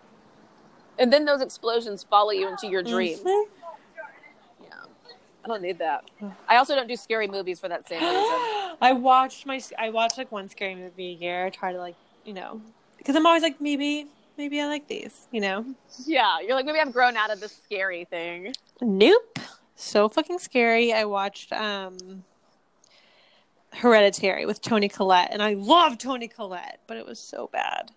And 0.99 1.11
then 1.13 1.25
those 1.25 1.41
explosions 1.41 2.03
follow 2.03 2.31
you 2.31 2.47
into 2.47 2.67
your 2.67 2.83
dreams. 2.83 3.21
Mhm. 3.21 3.45
Yeah. 4.61 4.69
I 5.43 5.47
don't 5.47 5.61
need 5.61 5.79
that. 5.79 6.03
I 6.47 6.57
also 6.57 6.75
don't 6.75 6.87
do 6.87 6.95
scary 6.97 7.27
movies 7.27 7.59
for 7.59 7.69
that 7.69 7.87
same 7.87 8.01
reason. 8.01 8.77
I 8.81 8.93
watched 8.93 9.45
my 9.45 9.61
I 9.77 9.89
watched 9.89 10.17
like 10.17 10.31
one 10.31 10.49
scary 10.49 10.75
movie 10.75 11.11
a 11.11 11.13
year. 11.13 11.45
I 11.45 11.49
try 11.49 11.71
to 11.71 11.79
like 11.79 11.95
you 12.25 12.33
know 12.33 12.61
because 12.97 13.15
I'm 13.15 13.25
always 13.25 13.43
like 13.43 13.59
maybe 13.61 14.07
maybe 14.37 14.59
I 14.61 14.67
like 14.67 14.87
these 14.87 15.27
you 15.31 15.39
know. 15.41 15.65
Yeah, 16.05 16.39
you're 16.41 16.55
like 16.55 16.65
maybe 16.65 16.79
I've 16.79 16.93
grown 16.93 17.15
out 17.17 17.31
of 17.31 17.39
this 17.39 17.55
scary 17.63 18.03
thing. 18.05 18.53
Nope. 18.81 19.39
So 19.75 20.09
fucking 20.09 20.39
scary. 20.39 20.91
I 20.93 21.05
watched 21.05 21.53
um 21.53 22.23
Hereditary 23.71 24.45
with 24.47 24.61
Toni 24.61 24.89
Collette, 24.89 25.29
and 25.31 25.43
I 25.43 25.53
love 25.53 25.97
Toni 25.99 26.27
Collette, 26.27 26.79
but 26.87 26.97
it 26.97 27.05
was 27.05 27.19
so 27.19 27.47
bad. 27.53 27.91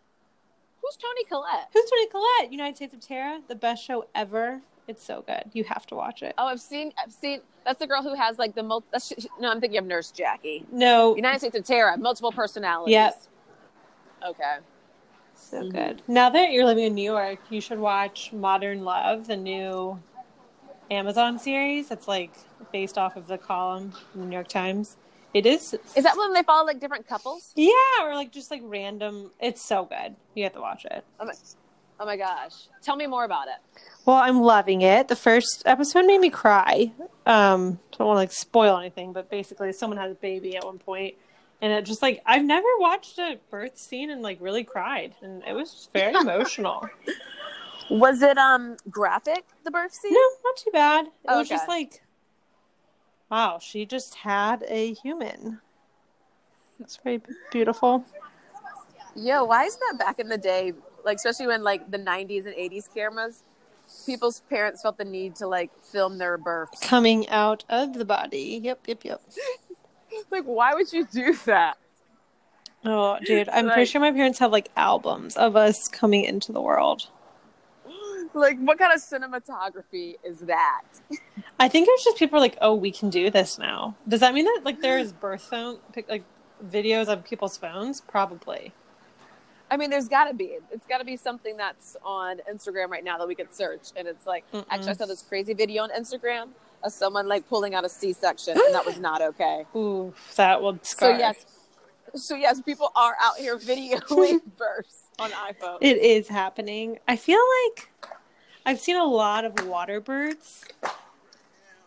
Who's 0.82 0.96
Toni 0.96 1.24
Collette? 1.24 1.68
Who's 1.72 1.88
Toni 1.88 2.06
Collette? 2.08 2.52
United 2.52 2.76
States 2.76 2.94
of 2.94 3.00
Tara, 3.00 3.40
the 3.48 3.54
best 3.54 3.84
show 3.84 4.06
ever. 4.14 4.60
It's 4.88 5.02
so 5.04 5.22
good. 5.26 5.44
You 5.52 5.62
have 5.64 5.86
to 5.86 5.94
watch 5.94 6.22
it. 6.22 6.34
Oh, 6.36 6.46
I've 6.46 6.60
seen. 6.60 6.92
I've 7.02 7.12
seen. 7.12 7.40
That's 7.64 7.78
the 7.78 7.86
girl 7.86 8.02
who 8.02 8.14
has 8.14 8.38
like 8.38 8.54
the 8.56 8.64
multi. 8.64 8.86
That's, 8.90 9.12
no, 9.38 9.50
I'm 9.50 9.60
thinking 9.60 9.78
of 9.78 9.84
Nurse 9.86 10.10
Jackie. 10.10 10.66
No, 10.72 11.14
United 11.14 11.38
States 11.38 11.56
of 11.56 11.64
Tara, 11.64 11.96
multiple 11.96 12.32
personalities. 12.32 12.92
Yep. 12.92 13.22
Okay. 14.26 14.56
so 15.34 15.62
Mhm. 15.62 15.72
good. 15.72 16.02
Now 16.08 16.30
that 16.30 16.52
you're 16.52 16.64
living 16.64 16.84
in 16.84 16.94
New 16.94 17.02
York, 17.10 17.38
you 17.50 17.60
should 17.60 17.78
watch 17.80 18.32
Modern 18.32 18.84
Love, 18.84 19.26
the 19.26 19.36
new 19.36 20.00
Amazon 20.90 21.38
series. 21.38 21.90
It's 21.90 22.06
like 22.08 22.32
based 22.72 22.96
off 22.96 23.16
of 23.16 23.26
the 23.26 23.38
column 23.38 23.92
in 24.14 24.20
the 24.20 24.26
New 24.26 24.34
York 24.34 24.48
Times. 24.48 24.96
It 25.34 25.46
is. 25.46 25.74
Is 25.96 26.04
that 26.04 26.16
when 26.16 26.32
they 26.34 26.42
follow 26.42 26.66
like 26.66 26.78
different 26.80 27.06
couples? 27.08 27.52
Yeah, 27.56 27.72
or 28.02 28.14
like 28.14 28.32
just 28.32 28.50
like 28.50 28.60
random. 28.64 29.30
It's 29.40 29.62
so 29.64 29.84
good. 29.84 30.14
You 30.34 30.44
have 30.44 30.52
to 30.54 30.60
watch 30.60 30.84
it. 30.84 31.04
I'm 31.18 31.26
like, 31.26 31.38
Oh 32.00 32.04
my 32.04 32.16
gosh. 32.16 32.66
Tell 32.82 32.96
me 32.96 33.06
more 33.06 33.24
about 33.24 33.46
it. 33.46 33.80
Well, 34.04 34.16
I'm 34.16 34.40
loving 34.40 34.82
it. 34.82 35.06
The 35.08 35.14
first 35.16 35.62
episode 35.66 36.04
made 36.06 36.20
me 36.20 36.30
cry. 36.30 36.90
Um, 37.26 37.78
I 37.92 37.96
don't 37.96 38.08
want 38.08 38.16
to 38.16 38.20
like 38.20 38.32
spoil 38.32 38.76
anything, 38.76 39.12
but 39.12 39.30
basically, 39.30 39.72
someone 39.72 39.98
has 39.98 40.10
a 40.10 40.16
baby 40.16 40.56
at 40.56 40.64
one 40.64 40.78
point, 40.78 41.14
and 41.60 41.72
it 41.72 41.84
just 41.84 42.02
like 42.02 42.20
I've 42.26 42.44
never 42.44 42.66
watched 42.78 43.18
a 43.18 43.38
birth 43.50 43.78
scene 43.78 44.10
and 44.10 44.20
like 44.20 44.38
really 44.40 44.64
cried, 44.64 45.14
and 45.22 45.44
it 45.46 45.52
was 45.52 45.70
just 45.72 45.92
very 45.92 46.12
emotional. 46.20 46.88
Was 47.90 48.22
it 48.22 48.36
um 48.38 48.76
graphic, 48.90 49.44
the 49.64 49.70
birth 49.70 49.92
scene? 49.94 50.12
No, 50.12 50.20
not 50.44 50.56
too 50.56 50.70
bad. 50.72 51.06
It 51.06 51.12
Oh, 51.28 51.38
was 51.38 51.48
just 51.48 51.68
like, 51.68 52.02
wow, 53.32 53.58
she 53.58 53.86
just 53.86 54.14
had 54.14 54.62
a 54.68 54.92
human. 54.92 55.58
That's 56.78 56.98
very 57.02 57.22
beautiful. 57.50 58.04
Yo, 59.16 59.44
why 59.44 59.64
isn't 59.64 59.80
that 59.90 59.98
back 59.98 60.18
in 60.18 60.28
the 60.28 60.36
day? 60.36 60.74
Like, 61.02 61.16
especially 61.16 61.46
when 61.46 61.62
like 61.62 61.90
the 61.90 61.98
90s 61.98 62.44
and 62.44 62.54
80s 62.54 62.92
cameras, 62.94 63.42
people's 64.04 64.40
parents 64.50 64.82
felt 64.82 64.98
the 64.98 65.04
need 65.06 65.34
to 65.36 65.46
like 65.46 65.70
film 65.82 66.18
their 66.18 66.36
births. 66.36 66.86
Coming 66.86 67.26
out 67.30 67.64
of 67.70 67.94
the 67.94 68.04
body. 68.04 68.60
Yep, 68.62 68.80
yep, 68.86 69.04
yep. 69.04 69.22
Like, 70.30 70.44
why 70.44 70.74
would 70.74 70.92
you 70.92 71.06
do 71.06 71.34
that? 71.46 71.78
Oh, 72.84 73.16
dude, 73.24 73.48
I'm 73.48 73.66
pretty 73.68 73.86
sure 73.86 73.98
my 73.98 74.12
parents 74.12 74.38
have 74.40 74.52
like 74.52 74.70
albums 74.76 75.36
of 75.36 75.56
us 75.56 75.88
coming 75.88 76.24
into 76.24 76.52
the 76.52 76.60
world. 76.60 77.08
Like, 78.34 78.58
what 78.60 78.78
kind 78.78 78.92
of 78.94 79.00
cinematography 79.00 80.16
is 80.24 80.40
that? 80.40 80.84
I 81.62 81.68
think 81.68 81.86
it's 81.88 82.02
just 82.02 82.18
people 82.18 82.40
like, 82.40 82.58
oh, 82.60 82.74
we 82.74 82.90
can 82.90 83.08
do 83.08 83.30
this 83.30 83.56
now. 83.56 83.94
Does 84.08 84.18
that 84.18 84.34
mean 84.34 84.46
that 84.46 84.62
like 84.64 84.80
there 84.80 84.98
is 84.98 85.12
birth 85.12 85.42
phone 85.42 85.78
like 86.08 86.24
videos 86.66 87.06
on 87.06 87.22
people's 87.22 87.56
phones? 87.56 88.00
Probably. 88.00 88.72
I 89.70 89.76
mean, 89.76 89.88
there's 89.88 90.08
got 90.08 90.24
to 90.24 90.34
be. 90.34 90.58
It's 90.72 90.86
got 90.86 90.98
to 90.98 91.04
be 91.04 91.16
something 91.16 91.56
that's 91.56 91.96
on 92.04 92.40
Instagram 92.52 92.88
right 92.88 93.04
now 93.04 93.16
that 93.16 93.28
we 93.28 93.36
could 93.36 93.54
search. 93.54 93.90
And 93.94 94.08
it's 94.08 94.26
like, 94.26 94.44
Mm-mm. 94.50 94.66
actually, 94.70 94.90
I 94.90 94.94
saw 94.94 95.06
this 95.06 95.22
crazy 95.22 95.54
video 95.54 95.84
on 95.84 95.90
Instagram 95.90 96.48
of 96.82 96.90
someone 96.90 97.28
like 97.28 97.48
pulling 97.48 97.76
out 97.76 97.84
a 97.84 97.88
C-section, 97.88 98.58
and 98.58 98.74
that 98.74 98.84
was 98.84 98.98
not 98.98 99.22
okay. 99.22 99.64
Ooh, 99.76 100.12
that 100.34 100.60
will 100.60 100.80
So 100.82 101.16
yes, 101.16 101.46
so 102.16 102.34
yes, 102.34 102.60
people 102.60 102.90
are 102.96 103.14
out 103.20 103.36
here 103.36 103.56
videoing 103.70 104.40
births 104.58 105.04
on 105.20 105.30
iPhone. 105.30 105.78
It 105.80 105.98
is 105.98 106.26
happening. 106.26 106.98
I 107.06 107.14
feel 107.14 107.40
like 107.68 107.88
I've 108.66 108.80
seen 108.80 108.96
a 108.96 109.04
lot 109.04 109.44
of 109.44 109.64
water 109.66 110.00
birds, 110.00 110.64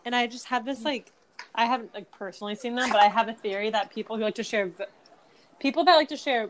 and 0.06 0.14
I 0.14 0.26
just 0.28 0.46
have 0.46 0.64
this 0.64 0.80
mm. 0.80 0.84
like 0.86 1.12
I 1.54 1.66
haven't 1.66 1.92
like 1.92 2.10
personally 2.12 2.54
seen 2.54 2.74
them, 2.76 2.88
but 2.90 3.00
I 3.00 3.08
have 3.08 3.28
a 3.28 3.34
theory 3.34 3.68
that 3.70 3.92
people 3.92 4.16
who 4.16 4.22
like 4.22 4.36
to 4.36 4.42
share 4.42 4.70
people 5.60 5.84
that 5.84 5.96
like 5.96 6.08
to 6.08 6.16
share 6.16 6.48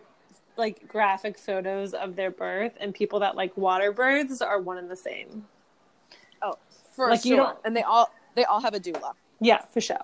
like 0.57 0.87
graphic 0.87 1.39
photos 1.39 1.93
of 1.95 2.15
their 2.17 2.31
birth 2.31 2.73
and 2.79 2.95
people 2.95 3.21
that 3.21 3.35
like 3.35 3.57
water 3.57 3.91
births 3.93 4.41
are 4.41 4.61
one 4.61 4.79
and 4.79 4.91
the 4.91 4.97
same. 4.97 5.47
Oh, 6.43 6.55
for 6.95 7.11
Like, 7.11 7.23
sure. 7.23 7.31
you 7.31 7.37
don't- 7.37 7.59
And 7.65 7.77
they 7.77 7.83
all 7.83 8.13
they 8.35 8.45
all 8.45 8.61
have 8.61 8.75
a 8.75 8.81
doula. 8.81 9.15
Yeah, 9.41 9.63
for 9.67 9.81
sure. 9.81 9.99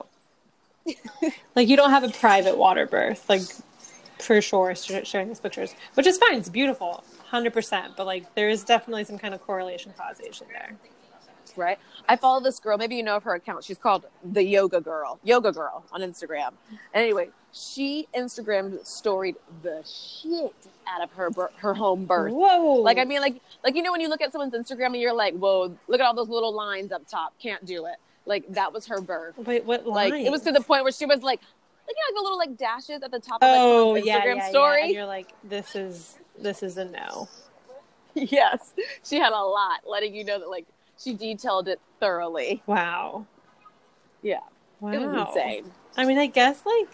like 1.54 1.68
you 1.68 1.76
don't 1.76 1.90
have 1.90 2.02
a 2.02 2.08
private 2.08 2.58
water 2.58 2.86
birth, 2.86 3.28
like 3.28 3.42
for 4.18 4.40
sure 4.40 4.74
sh- 4.74 5.04
sharing 5.04 5.28
these 5.28 5.40
pictures, 5.40 5.74
which 5.94 6.06
is 6.06 6.18
fine. 6.18 6.38
It's 6.38 6.48
beautiful, 6.48 7.04
hundred 7.26 7.52
percent. 7.52 7.96
But 7.96 8.06
like 8.06 8.34
there 8.34 8.48
is 8.48 8.64
definitely 8.64 9.04
some 9.04 9.18
kind 9.18 9.32
of 9.34 9.42
correlation 9.42 9.92
causation 9.96 10.46
there. 10.50 10.76
Right? 11.56 11.78
I 12.08 12.16
follow 12.16 12.40
this 12.40 12.58
girl. 12.58 12.78
Maybe 12.78 12.96
you 12.96 13.02
know 13.02 13.16
of 13.16 13.24
her 13.24 13.34
account. 13.34 13.64
She's 13.64 13.78
called 13.78 14.06
the 14.24 14.42
Yoga 14.42 14.80
Girl, 14.80 15.18
Yoga 15.22 15.52
Girl 15.52 15.84
on 15.92 16.00
Instagram. 16.00 16.52
Anyway, 16.94 17.28
she 17.52 18.08
Instagram 18.14 18.84
storied 18.86 19.36
the 19.62 19.82
shit 19.84 20.54
out 20.88 21.02
of 21.02 21.12
her 21.12 21.30
her 21.56 21.74
home 21.74 22.06
birth. 22.06 22.32
Whoa! 22.32 22.74
Like 22.74 22.98
I 22.98 23.04
mean, 23.04 23.20
like 23.20 23.40
like 23.62 23.76
you 23.76 23.82
know 23.82 23.92
when 23.92 24.00
you 24.00 24.08
look 24.08 24.20
at 24.20 24.32
someone's 24.32 24.54
Instagram 24.54 24.86
and 24.86 25.00
you're 25.00 25.12
like, 25.12 25.34
whoa, 25.34 25.76
look 25.88 26.00
at 26.00 26.06
all 26.06 26.14
those 26.14 26.28
little 26.28 26.54
lines 26.54 26.92
up 26.92 27.06
top. 27.06 27.34
Can't 27.38 27.64
do 27.64 27.86
it. 27.86 27.96
Like 28.24 28.44
that 28.54 28.72
was 28.72 28.86
her 28.86 29.00
birth. 29.00 29.36
wait, 29.38 29.64
what? 29.64 29.86
Like 29.86 30.12
lines? 30.12 30.26
it 30.26 30.30
was 30.30 30.42
to 30.42 30.52
the 30.52 30.60
point 30.60 30.84
where 30.84 30.92
she 30.92 31.06
was 31.06 31.22
like, 31.22 31.40
like 31.86 31.96
you 31.96 32.02
know, 32.02 32.06
like 32.08 32.14
the 32.14 32.22
little 32.22 32.38
like 32.38 32.56
dashes 32.56 33.02
at 33.02 33.10
the 33.10 33.20
top 33.20 33.42
of 33.42 33.48
like 33.48 33.58
oh 33.58 33.94
yeah, 33.96 34.20
Instagram 34.20 34.36
yeah, 34.36 34.48
story. 34.48 34.78
yeah. 34.78 34.84
And 34.84 34.94
you're 34.94 35.06
like, 35.06 35.28
this 35.44 35.74
is 35.74 36.18
this 36.38 36.62
is 36.62 36.76
a 36.76 36.84
no. 36.84 37.28
yes, 38.14 38.72
she 39.04 39.16
had 39.16 39.32
a 39.32 39.42
lot, 39.42 39.80
letting 39.86 40.14
you 40.14 40.24
know 40.24 40.38
that 40.38 40.48
like 40.48 40.66
she 40.98 41.14
detailed 41.14 41.68
it 41.68 41.80
thoroughly. 42.00 42.62
Wow. 42.66 43.26
Yeah, 44.22 44.40
Wow. 44.80 44.92
it 44.92 45.00
was 45.00 45.12
insane. 45.12 45.72
I 45.96 46.04
mean, 46.04 46.18
I 46.18 46.26
guess 46.26 46.64
like 46.64 46.88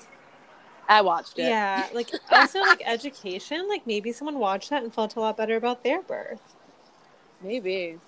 I 0.89 1.03
watched 1.03 1.39
it. 1.39 1.43
yeah, 1.43 1.89
like 1.93 2.11
also 2.31 2.61
like 2.61 2.83
education. 2.87 3.69
Like 3.69 3.87
maybe 3.87 4.13
someone 4.13 4.39
watched 4.39 4.71
that 4.71 4.83
and 4.83 4.93
felt 4.93 5.17
a 5.17 5.21
lot 5.21 5.37
better 5.37 5.57
about 5.57 5.85
their 5.85 6.01
birth. 6.03 6.57
maybe. 7.43 7.99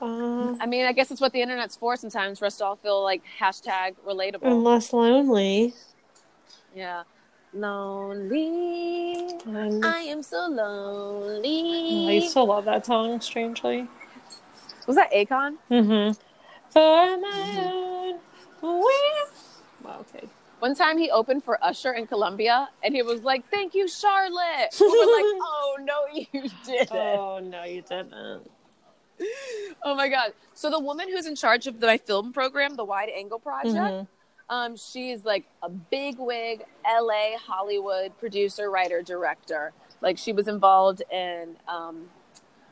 Uh, 0.00 0.56
I 0.60 0.66
mean, 0.66 0.84
I 0.84 0.92
guess 0.92 1.12
it's 1.12 1.20
what 1.20 1.32
the 1.32 1.40
internet's 1.42 1.76
for 1.76 1.94
sometimes 1.94 2.40
for 2.40 2.46
us 2.46 2.56
to 2.56 2.64
all 2.64 2.74
feel 2.76 3.02
like 3.04 3.22
hashtag 3.40 3.94
relatable. 4.04 4.42
and 4.42 4.64
less 4.64 4.92
lonely. 4.92 5.74
yeah. 6.74 7.04
Lonely. 7.54 9.28
I 9.46 10.06
am 10.08 10.22
so 10.22 10.48
lonely. 10.48 12.08
I 12.08 12.12
used 12.12 12.32
to 12.32 12.42
love 12.42 12.64
that 12.64 12.84
song, 12.86 13.20
strangely. 13.20 13.86
Was 14.86 14.96
that 14.96 15.12
Akon? 15.12 15.56
Mm-hmm. 15.70 16.12
For 16.70 17.16
my 17.18 17.70
own 18.62 18.80
way. 18.80 18.92
Wow, 19.84 20.00
okay. 20.14 20.26
One 20.60 20.74
time 20.76 20.96
he 20.96 21.10
opened 21.10 21.42
for 21.44 21.58
Usher 21.62 21.92
in 21.92 22.06
Columbia 22.06 22.68
and 22.84 22.94
he 22.94 23.02
was 23.02 23.22
like, 23.22 23.48
Thank 23.50 23.74
you, 23.74 23.88
Charlotte. 23.88 24.74
We 24.80 24.86
were 24.86 25.12
like, 25.12 25.24
Oh, 25.42 25.76
no, 25.82 26.04
you 26.12 26.48
didn't. 26.64 26.92
Oh, 26.92 27.40
no, 27.40 27.64
you 27.64 27.82
didn't. 27.82 28.48
Oh 29.84 29.94
my 29.94 30.08
God. 30.08 30.32
So 30.54 30.70
the 30.70 30.78
woman 30.80 31.08
who's 31.08 31.26
in 31.26 31.36
charge 31.36 31.66
of 31.66 31.80
my 31.80 31.98
film 31.98 32.32
program, 32.32 32.74
the 32.76 32.84
Wide 32.84 33.08
Angle 33.14 33.38
Project, 33.38 33.74
Mhm. 33.76 34.06
um, 34.48 34.76
she 34.76 35.10
is 35.10 35.24
like 35.24 35.44
a 35.62 35.68
big 35.68 36.18
wig 36.18 36.64
LA 36.86 37.36
Hollywood 37.38 38.16
producer, 38.18 38.70
writer, 38.70 39.02
director. 39.02 39.72
Like 40.00 40.18
she 40.18 40.32
was 40.32 40.48
involved 40.48 41.02
in 41.12 41.56
um, 41.68 42.08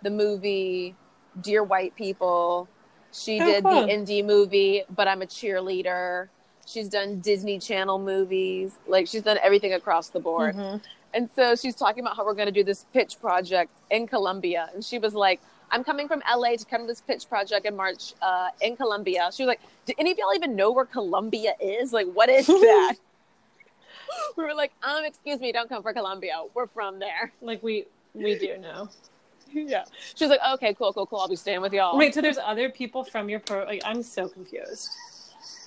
the 0.02 0.10
movie 0.10 0.94
Dear 1.40 1.62
White 1.62 1.94
People. 1.96 2.68
She 3.12 3.40
Oh, 3.40 3.44
did 3.44 3.64
cool. 3.64 3.86
the 3.86 3.92
indie 3.92 4.24
movie, 4.24 4.84
but 4.94 5.08
I'm 5.08 5.22
a 5.22 5.26
cheerleader. 5.26 6.28
She's 6.66 6.88
done 6.88 7.20
Disney 7.20 7.58
Channel 7.58 7.98
movies. 7.98 8.78
Like 8.86 9.06
she's 9.08 9.22
done 9.22 9.38
everything 9.42 9.72
across 9.74 10.08
the 10.10 10.20
board. 10.20 10.54
Mhm. 10.54 10.80
And 11.12 11.28
so 11.34 11.56
she's 11.56 11.74
talking 11.74 12.04
about 12.04 12.16
how 12.16 12.24
we're 12.24 12.34
going 12.34 12.46
to 12.46 12.52
do 12.52 12.62
this 12.62 12.86
pitch 12.92 13.20
project 13.20 13.72
in 13.90 14.06
Columbia. 14.06 14.70
And 14.72 14.84
she 14.84 14.98
was 14.98 15.12
like, 15.12 15.40
I'm 15.72 15.82
coming 15.82 16.06
from 16.06 16.22
LA 16.32 16.50
to 16.56 16.64
come 16.64 16.82
to 16.82 16.86
this 16.86 17.00
pitch 17.00 17.28
project 17.28 17.66
in 17.66 17.74
March 17.76 18.14
uh, 18.22 18.50
in 18.60 18.76
Columbia. 18.76 19.30
She 19.32 19.42
was 19.42 19.48
like, 19.48 19.60
Do 19.86 19.92
any 19.98 20.12
of 20.12 20.18
y'all 20.18 20.34
even 20.34 20.54
know 20.54 20.70
where 20.70 20.84
Columbia 20.84 21.54
is? 21.60 21.92
Like, 21.92 22.06
what 22.12 22.28
is 22.28 22.46
that? 22.46 22.94
we 24.36 24.44
were 24.44 24.54
like, 24.54 24.72
um, 24.84 25.04
excuse 25.04 25.40
me, 25.40 25.50
don't 25.52 25.68
come 25.68 25.82
for 25.82 25.92
Columbia. 25.92 26.34
We're 26.54 26.66
from 26.68 26.98
there. 27.00 27.32
Like 27.40 27.60
we 27.62 27.86
we 28.14 28.38
do 28.38 28.56
know. 28.58 28.88
yeah. 29.68 29.84
She 30.14 30.24
was 30.24 30.30
like, 30.30 30.40
okay, 30.54 30.74
cool, 30.74 30.92
cool, 30.92 31.06
cool. 31.06 31.20
I'll 31.20 31.28
be 31.28 31.36
staying 31.36 31.60
with 31.60 31.72
y'all. 31.72 31.96
Wait, 31.96 32.14
so 32.14 32.20
there's 32.20 32.38
other 32.38 32.70
people 32.70 33.04
from 33.04 33.28
your 33.28 33.40
pro? 33.40 33.64
Like 33.64 33.82
I'm 33.84 34.02
so 34.02 34.28
confused. 34.28 34.90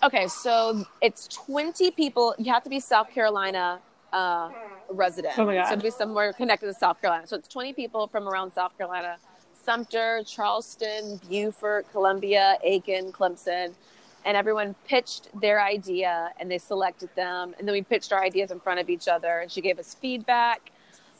Okay, 0.03 0.27
so 0.27 0.85
it's 1.01 1.27
20 1.29 1.91
people. 1.91 2.35
You 2.37 2.51
have 2.51 2.63
to 2.63 2.69
be 2.69 2.79
South 2.79 3.09
Carolina 3.09 3.79
uh, 4.11 4.49
resident. 4.89 5.37
Oh 5.37 5.45
my 5.45 5.55
God. 5.55 5.69
So 5.69 5.75
be 5.77 5.89
somewhere 5.89 6.33
connected 6.33 6.67
to 6.67 6.73
South 6.73 6.99
Carolina. 7.01 7.25
So 7.25 7.37
it's 7.37 7.47
20 7.47 7.73
people 7.73 8.07
from 8.07 8.27
around 8.27 8.51
South 8.51 8.77
Carolina 8.77 9.17
Sumter, 9.63 10.21
Charleston, 10.25 11.21
Beaufort, 11.29 11.89
Columbia, 11.91 12.57
Aiken, 12.63 13.11
Clemson. 13.11 13.73
And 14.25 14.37
everyone 14.37 14.75
pitched 14.87 15.29
their 15.39 15.61
idea 15.61 16.31
and 16.39 16.49
they 16.51 16.57
selected 16.57 17.09
them. 17.15 17.55
And 17.57 17.67
then 17.67 17.73
we 17.73 17.81
pitched 17.81 18.11
our 18.13 18.21
ideas 18.21 18.51
in 18.51 18.59
front 18.59 18.79
of 18.79 18.89
each 18.89 19.07
other. 19.07 19.39
And 19.39 19.51
she 19.51 19.61
gave 19.61 19.79
us 19.79 19.93
feedback. 19.95 20.72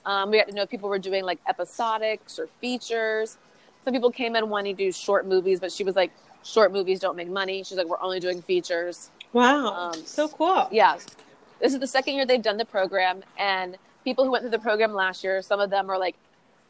Um, 0.06 0.32
we 0.32 0.38
got 0.38 0.48
to 0.50 0.54
know 0.54 0.64
if 0.64 0.70
people 0.70 0.90
were 0.90 1.00
doing 1.00 1.24
like 1.24 1.40
episodics 1.46 2.38
or 2.40 2.48
features. 2.60 3.38
Some 3.86 3.94
people 3.94 4.12
came 4.12 4.36
in 4.36 4.50
wanting 4.50 4.76
to 4.76 4.84
do 4.86 4.92
short 4.92 5.28
movies, 5.28 5.60
but 5.60 5.72
she 5.72 5.84
was 5.84 5.96
like, 5.96 6.12
short 6.44 6.72
movies 6.74 7.00
don't 7.00 7.16
make 7.16 7.30
money. 7.30 7.64
She's 7.64 7.78
like, 7.78 7.88
we're 7.88 8.02
only 8.02 8.20
doing 8.20 8.42
features. 8.42 9.10
Wow, 9.34 9.68
Um, 9.74 10.06
so 10.06 10.28
cool. 10.28 10.68
Yeah. 10.72 10.98
This 11.60 11.74
is 11.74 11.80
the 11.80 11.88
second 11.88 12.16
year 12.16 12.26
they've 12.26 12.42
done 12.42 12.58
the 12.58 12.66
program. 12.66 13.24
And 13.38 13.78
people 14.04 14.26
who 14.26 14.32
went 14.32 14.44
through 14.44 14.52
the 14.52 14.60
program 14.60 14.94
last 14.94 15.24
year, 15.24 15.42
some 15.42 15.60
of 15.60 15.70
them 15.70 15.90
are 15.90 15.98
like 15.98 16.16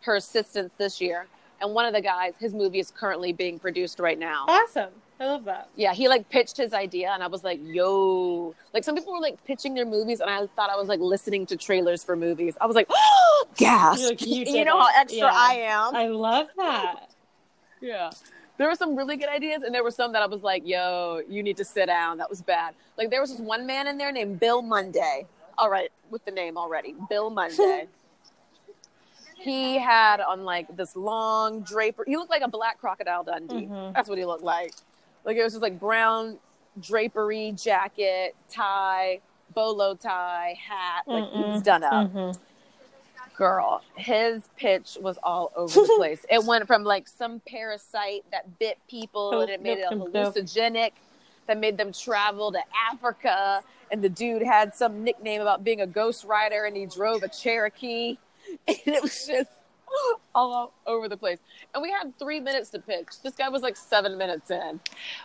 her 0.01 0.15
assistants 0.15 0.73
this 0.77 1.01
year. 1.01 1.27
And 1.61 1.73
one 1.73 1.85
of 1.85 1.93
the 1.93 2.01
guys, 2.01 2.33
his 2.39 2.53
movie 2.53 2.79
is 2.79 2.91
currently 2.91 3.33
being 3.33 3.57
produced 3.59 3.99
right 3.99 4.19
now. 4.19 4.45
Awesome. 4.47 4.89
I 5.23 5.27
love 5.27 5.45
that. 5.45 5.69
Yeah, 5.75 5.93
he 5.93 6.09
like 6.09 6.29
pitched 6.29 6.57
his 6.57 6.73
idea, 6.73 7.11
and 7.11 7.23
I 7.23 7.27
was 7.27 7.43
like, 7.43 7.59
"Yo!" 7.63 8.53
Like 8.73 8.83
some 8.83 8.95
people 8.95 9.13
were 9.13 9.21
like 9.21 9.43
pitching 9.45 9.73
their 9.73 9.85
movies, 9.85 10.19
and 10.19 10.29
I 10.29 10.45
thought 10.47 10.69
I 10.69 10.75
was 10.75 10.89
like 10.89 10.99
listening 10.99 11.45
to 11.47 11.55
trailers 11.55 12.03
for 12.03 12.15
movies. 12.15 12.57
I 12.59 12.65
was 12.65 12.75
like, 12.75 12.87
"Oh, 12.91 13.47
gas!" 13.55 14.03
Like, 14.03 14.21
you 14.25 14.43
you, 14.45 14.65
know 14.65 14.77
it. 14.79 14.83
how 14.83 15.01
extra 15.01 15.19
Yeah. 15.27 15.31
I 15.33 15.53
am. 15.67 15.95
I 15.95 16.07
love 16.07 16.47
that. 16.57 17.09
yeah, 17.81 18.11
there 18.57 18.67
were 18.67 18.75
some 18.75 18.95
really 18.97 19.15
good 19.15 19.29
ideas, 19.29 19.63
and 19.63 19.73
there 19.73 19.83
were 19.83 19.91
some 19.91 20.11
that 20.11 20.21
I 20.21 20.27
was 20.27 20.41
like, 20.41 20.67
"Yo, 20.67 21.21
you 21.29 21.41
need 21.41 21.57
to 21.57 21.65
sit 21.65 21.85
down." 21.85 22.17
That 22.17 22.29
was 22.29 22.41
bad. 22.41 22.75
Like 22.97 23.09
there 23.09 23.21
was 23.21 23.31
this 23.31 23.39
one 23.39 23.65
man 23.65 23.87
in 23.87 23.97
there 23.97 24.11
named 24.11 24.39
Bill 24.41 24.61
Monday. 24.61 25.25
All 25.57 25.69
right, 25.69 25.91
with 26.09 26.25
the 26.25 26.31
name 26.31 26.57
already, 26.57 26.95
Bill 27.09 27.29
Monday. 27.29 27.87
he 29.37 29.77
had 29.77 30.19
on 30.19 30.43
like 30.43 30.75
this 30.75 30.95
long 30.95 31.61
draper. 31.61 32.03
He 32.05 32.17
looked 32.17 32.31
like 32.31 32.41
a 32.41 32.47
black 32.47 32.79
crocodile 32.79 33.23
Dundee. 33.23 33.67
Mhm. 33.67 33.93
That's 33.93 34.09
what 34.09 34.17
he 34.17 34.25
looked 34.25 34.43
like. 34.43 34.73
Like 35.25 35.37
it 35.37 35.43
was 35.43 35.53
just 35.53 35.61
like 35.61 35.79
brown 35.79 36.37
drapery 36.79 37.51
jacket, 37.53 38.35
tie, 38.49 39.19
bolo 39.53 39.95
tie, 39.95 40.57
hat. 40.61 41.03
Like 41.07 41.23
Mm-mm. 41.25 41.63
done 41.63 41.83
up. 41.83 42.11
Mhm. 42.11 42.37
Girl, 43.35 43.81
his 43.95 44.43
pitch 44.57 44.97
was 45.01 45.17
all 45.23 45.51
over 45.55 45.73
the 45.81 45.93
place. 45.97 46.23
it 46.29 46.43
went 46.43 46.67
from 46.67 46.83
like 46.83 47.07
some 47.07 47.41
parasite 47.47 48.23
that 48.31 48.59
bit 48.59 48.77
people 48.87 49.31
Nope, 49.31 49.41
and 49.43 49.49
it 49.49 49.61
made 49.61 49.79
nope, 49.79 49.91
it 49.91 49.97
nope, 49.97 50.09
nope. 50.13 50.35
hallucinogenic 50.35 50.91
that 51.47 51.57
made 51.57 51.77
them 51.77 51.91
travel 51.91 52.51
to 52.51 52.59
Africa. 52.91 53.63
And 53.91 54.01
the 54.03 54.09
dude 54.09 54.43
had 54.43 54.75
some 54.75 55.03
nickname 55.03 55.41
about 55.41 55.63
being 55.63 55.81
a 55.81 55.87
ghost 55.87 56.23
rider 56.25 56.65
and 56.65 56.77
he 56.77 56.85
drove 56.85 57.23
a 57.23 57.27
Cherokee. 57.27 58.17
And 58.67 58.77
it 58.85 59.01
was 59.01 59.25
just 59.25 59.49
all 60.35 60.73
over 60.85 61.07
the 61.07 61.17
place. 61.17 61.39
And 61.73 61.81
we 61.81 61.91
had 61.91 62.17
three 62.17 62.39
minutes 62.39 62.69
to 62.71 62.79
pitch. 62.79 63.21
This 63.23 63.35
guy 63.35 63.49
was 63.49 63.61
like 63.61 63.77
seven 63.77 64.17
minutes 64.17 64.51
in. 64.51 64.79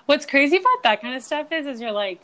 What's 0.06 0.26
crazy 0.26 0.56
about 0.56 0.82
that 0.84 1.00
kind 1.00 1.16
of 1.16 1.22
stuff 1.22 1.52
is, 1.52 1.66
is 1.66 1.80
you're 1.80 1.92
like, 1.92 2.20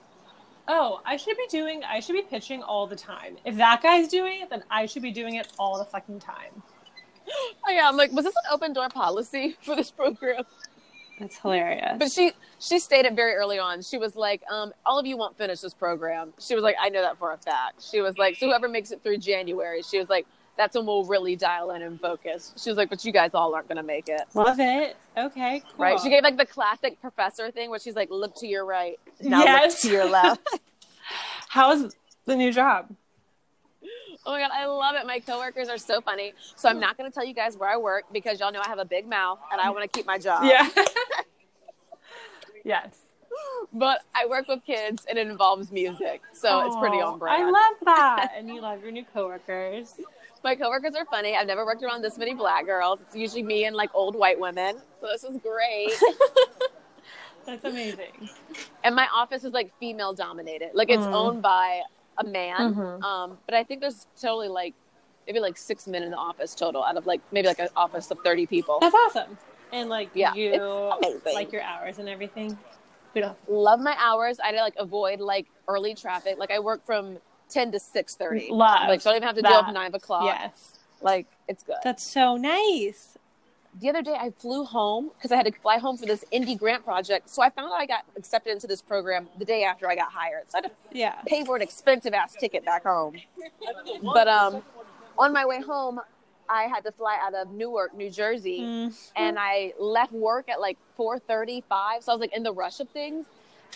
oh, 0.69 1.01
I 1.05 1.17
should 1.17 1.37
be 1.37 1.47
doing, 1.49 1.83
I 1.85 2.01
should 2.01 2.15
be 2.15 2.23
pitching 2.23 2.63
all 2.63 2.87
the 2.87 2.97
time. 2.97 3.37
If 3.45 3.57
that 3.57 3.83
guy's 3.83 4.09
doing 4.09 4.43
it, 4.43 4.51
then 4.51 4.65
I 4.71 4.87
should 4.87 5.03
be 5.03 5.13
doing 5.13 5.35
it 5.35 5.49
all 5.59 5.79
the 5.79 5.85
fucking 5.85 6.21
time. 6.21 6.63
Oh, 7.67 7.73
yeah, 7.73 7.89
I'm 7.89 7.97
like, 7.97 8.13
was 8.13 8.27
this 8.27 8.35
an 8.35 8.53
open 8.53 8.75
door 8.75 8.91
policy 8.91 9.57
for 9.63 9.75
this 9.75 9.91
program? 9.91 10.45
That's 11.19 11.39
hilarious. 11.39 11.97
But 11.99 12.11
she 12.11 12.33
she 12.59 12.79
stated 12.79 13.15
very 13.17 13.35
early 13.35 13.59
on. 13.59 13.83
She 13.83 13.99
was 13.99 14.17
like, 14.17 14.43
um, 14.51 14.73
"All 14.85 14.99
of 14.99 15.07
you 15.07 15.17
won't 15.17 15.39
finish 15.39 15.61
this 15.61 15.73
program." 15.73 16.35
She 16.41 16.55
was 16.55 16.65
like, 16.65 16.77
"I 16.81 16.89
know 16.89 17.03
that 17.03 17.19
for 17.19 17.33
a 17.33 17.39
fact." 17.39 17.83
She 17.89 18.01
was 18.01 18.19
like, 18.19 18.37
"So 18.37 18.47
whoever 18.47 18.69
makes 18.69 18.91
it 18.91 19.03
through 19.03 19.19
January," 19.19 19.83
she 19.83 19.99
was 19.99 20.09
like, 20.09 20.27
"That's 20.57 20.77
when 20.77 20.87
we'll 20.87 21.05
really 21.05 21.37
dial 21.37 21.71
in 21.73 21.83
and 21.83 22.01
focus." 22.01 22.53
She 22.57 22.71
was 22.71 22.77
like, 22.77 22.91
"But 22.91 23.05
you 23.05 23.13
guys 23.13 23.33
all 23.35 23.55
aren't 23.55 23.69
going 23.69 23.77
to 23.77 23.83
make 23.83 24.09
it." 24.09 24.23
Love 24.35 24.59
it. 24.61 24.97
Okay, 25.17 25.61
cool. 25.61 25.85
Right? 25.85 26.01
She 26.01 26.11
gave 26.11 26.23
like 26.23 26.37
the 26.37 26.47
classic 26.47 27.01
professor 27.01 27.51
thing, 27.51 27.71
where 27.71 27.79
she's 27.79 27.97
like, 27.97 28.11
"Look 28.11 28.35
to 28.37 28.47
your 28.47 28.65
right, 28.65 28.99
now 29.21 29.45
look 29.63 29.77
to 29.79 29.91
your 29.91 30.09
left." 30.09 30.47
How's 31.49 31.95
the 32.25 32.37
new 32.37 32.53
job? 32.53 32.95
oh 34.27 34.33
my 34.33 34.41
god, 34.41 34.51
I 34.53 34.67
love 34.67 34.95
it. 34.97 35.07
My 35.07 35.21
coworkers 35.21 35.69
are 35.69 35.79
so 35.79 36.01
funny. 36.01 36.33
So 36.57 36.69
I'm 36.69 36.81
not 36.81 36.97
going 36.97 37.11
to 37.11 37.15
tell 37.15 37.25
you 37.25 37.35
guys 37.35 37.57
where 37.57 37.69
I 37.69 37.77
work 37.77 38.05
because 38.13 38.41
y'all 38.41 38.53
know 38.53 38.61
I 38.65 38.69
have 38.69 38.79
a 38.79 38.85
big 38.85 39.07
mouth 39.07 39.39
and 39.53 39.61
I 39.61 39.71
want 39.71 39.83
to 39.83 39.89
keep 39.89 40.07
my 40.07 40.19
job. 40.19 40.45
Yeah. 40.45 40.69
yes. 42.65 42.97
But 43.73 44.01
I 44.15 44.27
work 44.27 44.47
with 44.49 44.65
kids 44.65 45.05
and 45.09 45.19
it 45.19 45.27
involves 45.27 45.73
music, 45.73 46.23
so 46.33 46.67
it's 46.67 46.77
pretty 46.77 46.99
on 46.99 47.19
brand. 47.19 47.43
I 47.43 47.51
love 47.51 47.75
that. 47.85 48.33
and 48.37 48.49
you 48.49 48.61
love 48.61 48.83
your 48.83 48.93
new 48.93 49.05
coworkers. 49.13 49.95
My 50.45 50.55
coworkers 50.55 50.95
are 50.95 51.07
funny. 51.07 51.35
I've 51.35 51.47
never 51.47 51.65
worked 51.65 51.83
around 51.83 52.03
this 52.03 52.19
many 52.19 52.35
black 52.35 52.67
girls. 52.67 53.01
It's 53.01 53.17
usually 53.17 53.43
me 53.43 53.65
and 53.65 53.75
like 53.75 53.89
old 53.95 54.15
white 54.15 54.39
women. 54.39 54.77
So 55.01 55.07
this 55.07 55.25
is 55.25 55.39
great. 55.39 55.91
That's 57.47 57.65
amazing. 57.65 58.29
and 58.85 58.95
my 58.95 59.09
office 59.13 59.45
is 59.45 59.53
like 59.55 59.73
female 59.81 60.13
dominated. 60.13 60.71
Like 60.75 60.91
it's 60.91 61.07
Mm. 61.07 61.13
owned 61.15 61.43
by 61.43 61.81
a 62.19 62.25
man. 62.25 62.75
Mhm. 62.75 63.03
Um, 63.03 63.39
but 63.47 63.55
I 63.55 63.65
think 63.65 63.81
there's 63.81 64.07
totally 64.21 64.49
like 64.49 64.75
maybe 65.27 65.41
like 65.41 65.57
six 65.57 65.87
men 65.87 66.03
in 66.03 66.11
the 66.11 66.17
office 66.19 66.55
total 66.55 66.85
out 66.85 66.99
of 66.99 67.07
like 67.07 67.23
maybe 67.33 67.49
like 67.49 67.59
an 67.59 67.69
office 67.75 68.11
of 68.11 68.19
30 68.23 68.45
people. 68.47 68.79
That's 68.81 68.95
awesome. 68.95 69.39
And 69.73 69.89
like 69.89 70.11
Yeah, 70.13 70.35
you 70.35 70.61
like 71.25 71.53
your 71.53 71.63
hours 71.63 71.99
and 71.99 72.09
everything. 72.09 72.59
We 73.15 73.25
Love 73.49 73.81
my 73.81 73.97
hours. 73.99 74.39
I 74.45 74.51
like 74.53 74.75
avoid 74.77 75.21
like 75.21 75.47
early 75.69 75.95
traffic. 75.95 76.37
Like 76.39 76.51
I 76.51 76.59
work 76.59 76.85
from 76.85 77.19
10 77.51 77.73
to 77.73 77.79
6.30. 77.79 78.51
Love 78.51 78.89
Like 78.89 79.01
I 79.01 79.05
don't 79.05 79.17
even 79.17 79.23
have 79.27 79.37
to 79.37 79.43
deal 79.43 79.65
with 79.65 79.75
9 79.75 79.95
o'clock. 79.95 80.25
Yes. 80.25 80.79
Like 81.03 81.27
it's 81.49 81.63
good. 81.63 81.77
That's 81.85 82.03
so 82.03 82.37
nice. 82.37 83.17
the 83.81 83.89
other 83.91 84.03
day 84.03 84.15
I 84.19 84.31
flew 84.31 84.65
home 84.65 85.11
because 85.17 85.33
I 85.33 85.37
had 85.37 85.47
to 85.47 85.53
fly 85.53 85.79
home 85.79 85.97
for 85.97 86.07
this 86.07 86.25
indie 86.33 86.57
grant 86.59 86.85
project. 86.85 87.29
So 87.29 87.43
I 87.43 87.51
found 87.51 87.73
out 87.73 87.79
I 87.79 87.87
got 87.87 88.05
accepted 88.17 88.53
into 88.53 88.67
this 88.67 88.81
program 88.81 89.29
the 89.39 89.45
day 89.45 89.65
after 89.65 89.89
I 89.89 89.97
got 89.97 90.13
hired. 90.13 90.45
So 90.51 90.59
I 90.59 90.63
had 90.63 90.71
to 90.71 90.99
Yeah. 90.99 91.15
pay 91.27 91.45
for 91.45 91.57
an 91.57 91.63
expensive 91.63 92.15
ass 92.15 92.35
ticket 92.39 92.65
back 92.65 92.85
home. 92.85 93.17
But 94.03 94.29
um, 94.29 94.63
on 95.19 95.33
my 95.33 95.45
way 95.45 95.61
home, 95.61 96.01
I 96.49 96.65
had 96.65 96.85
to 96.85 96.93
fly 96.93 97.19
out 97.23 97.35
of 97.35 97.51
Newark, 97.53 97.95
New 97.95 98.11
Jersey, 98.11 98.61
Mm. 98.61 99.11
and 99.17 99.39
I 99.39 99.73
left 99.79 100.13
work 100.13 100.49
at 100.51 100.61
like 100.61 100.77
four 100.97 101.19
thirty-five. 101.19 102.03
So 102.05 102.13
I 102.13 102.15
was 102.17 102.21
like 102.21 102.35
in 102.37 102.43
the 102.43 102.53
rush 102.53 102.81
of 102.81 102.89
things, 102.91 103.25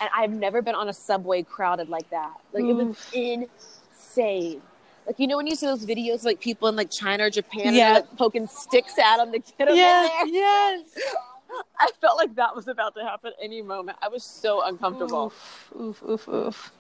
and 0.00 0.10
I've 0.14 0.30
never 0.30 0.62
been 0.62 0.74
on 0.74 0.88
a 0.88 0.92
subway 0.92 1.42
crowded 1.42 1.88
like 1.88 2.08
that. 2.10 2.34
Like 2.52 2.64
it 2.64 2.72
was 2.72 2.96
insane. 3.12 4.62
Like 5.06 5.18
you 5.18 5.26
know 5.26 5.36
when 5.36 5.46
you 5.46 5.54
see 5.56 5.66
those 5.66 5.84
videos 5.86 6.16
of, 6.16 6.24
like 6.24 6.40
people 6.40 6.68
in 6.68 6.76
like 6.76 6.90
China 6.90 7.24
or 7.24 7.30
Japan, 7.30 7.74
Yeah. 7.74 7.92
like 7.94 8.16
poking 8.16 8.46
sticks 8.46 8.98
at 8.98 9.16
them 9.18 9.32
to 9.32 9.38
get 9.38 9.58
them 9.58 9.76
Yes, 9.76 10.22
in 10.26 10.32
there. 10.32 10.42
yes. 10.42 10.84
I 11.80 11.88
felt 12.00 12.18
like 12.18 12.34
that 12.34 12.54
was 12.54 12.68
about 12.68 12.94
to 12.96 13.02
happen 13.02 13.32
any 13.42 13.62
moment. 13.62 13.96
I 14.02 14.08
was 14.08 14.22
so 14.22 14.62
uncomfortable. 14.62 15.26
Oof, 15.26 15.72
oof, 15.80 16.02
oof, 16.02 16.28
oof. 16.28 16.72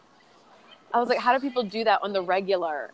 I 0.92 1.00
was 1.00 1.08
like, 1.08 1.18
how 1.18 1.36
do 1.36 1.40
people 1.40 1.62
do 1.62 1.84
that 1.84 2.00
on 2.02 2.12
the 2.12 2.22
regular? 2.22 2.90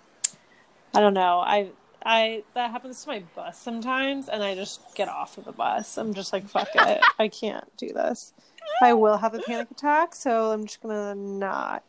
I 0.94 1.00
don't 1.00 1.14
know. 1.14 1.40
I 1.40 1.70
I 2.06 2.44
that 2.54 2.70
happens 2.70 3.02
to 3.02 3.08
my 3.08 3.22
bus 3.34 3.58
sometimes 3.60 4.28
and 4.28 4.42
I 4.42 4.54
just 4.54 4.80
get 4.94 5.08
off 5.08 5.36
of 5.36 5.44
the 5.46 5.52
bus. 5.52 5.98
I'm 5.98 6.14
just 6.14 6.32
like, 6.32 6.48
fuck 6.48 6.68
it. 6.74 7.00
I 7.18 7.28
can't 7.28 7.64
do 7.76 7.88
this. 7.92 8.32
I 8.82 8.92
will 8.92 9.16
have 9.16 9.34
a 9.34 9.40
panic 9.40 9.70
attack, 9.70 10.14
so 10.14 10.52
I'm 10.52 10.64
just 10.66 10.80
gonna 10.82 11.14
not 11.14 11.82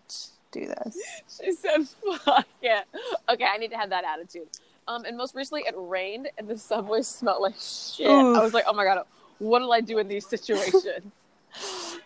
do 0.51 0.67
this. 0.67 0.97
She 1.41 1.51
said, 1.51 1.87
fuck 2.21 2.47
it. 2.61 2.85
Okay, 3.29 3.45
I 3.45 3.57
need 3.57 3.71
to 3.71 3.77
have 3.77 3.89
that 3.89 4.03
attitude. 4.05 4.47
Um, 4.87 5.03
and 5.05 5.17
most 5.17 5.35
recently, 5.35 5.63
it 5.67 5.73
rained 5.77 6.29
and 6.37 6.47
the 6.47 6.57
subway 6.57 7.01
smelled 7.01 7.41
like 7.41 7.55
shit. 7.59 8.07
Oof. 8.07 8.37
I 8.37 8.41
was 8.41 8.53
like, 8.53 8.65
oh 8.67 8.73
my 8.73 8.83
god, 8.83 9.03
what 9.39 9.61
will 9.61 9.73
I 9.73 9.81
do 9.81 9.97
in 9.97 10.07
these 10.07 10.25
situations? 10.25 10.85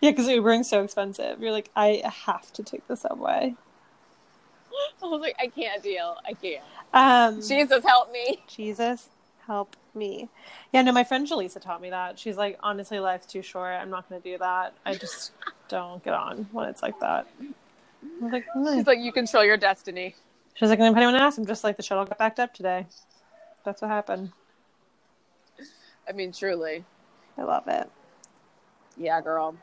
Yeah, 0.01 0.11
because 0.11 0.27
Ubering's 0.27 0.69
so 0.69 0.83
expensive. 0.83 1.41
You're 1.41 1.51
like, 1.51 1.71
I 1.75 2.03
have 2.05 2.53
to 2.53 2.63
take 2.63 2.87
the 2.87 2.95
subway. 2.95 3.55
I 5.01 5.05
was 5.05 5.21
like, 5.21 5.35
I 5.39 5.47
can't 5.47 5.81
deal. 5.81 6.15
I 6.25 6.33
can't. 6.33 6.63
Um, 6.93 7.41
Jesus, 7.41 7.83
help 7.83 8.11
me. 8.11 8.43
Jesus, 8.47 9.09
help 9.47 9.75
me. 9.95 10.29
Yeah, 10.73 10.81
no, 10.81 10.91
my 10.91 11.03
friend 11.03 11.27
Jaleesa 11.27 11.61
taught 11.61 11.81
me 11.81 11.89
that. 11.89 12.17
She's 12.19 12.37
like, 12.37 12.57
honestly, 12.61 12.99
life's 12.99 13.25
too 13.25 13.41
short. 13.41 13.73
I'm 13.73 13.89
not 13.89 14.09
going 14.09 14.21
to 14.21 14.31
do 14.31 14.37
that. 14.37 14.73
I 14.85 14.95
just 14.95 15.31
don't 15.67 16.03
get 16.03 16.13
on 16.13 16.47
when 16.51 16.69
it's 16.69 16.81
like 16.81 16.99
that. 16.99 17.27
I 17.41 18.23
was 18.23 18.31
like, 18.33 18.45
"Hmm." 18.53 18.73
She's 18.75 18.87
like, 18.87 18.99
you 18.99 19.11
control 19.11 19.43
your 19.43 19.57
destiny. 19.57 20.15
She's 20.55 20.69
like, 20.69 20.79
if 20.79 20.95
anyone 20.95 21.15
asks, 21.15 21.37
I'm 21.37 21.45
just 21.45 21.63
like, 21.63 21.77
the 21.77 21.83
shuttle 21.83 22.05
got 22.05 22.17
backed 22.17 22.39
up 22.39 22.53
today. 22.53 22.85
That's 23.63 23.81
what 23.81 23.89
happened. 23.89 24.31
I 26.07 26.11
mean, 26.11 26.31
truly. 26.31 26.83
I 27.37 27.43
love 27.43 27.67
it. 27.67 27.89
Yeah, 28.97 29.21
girl. 29.21 29.55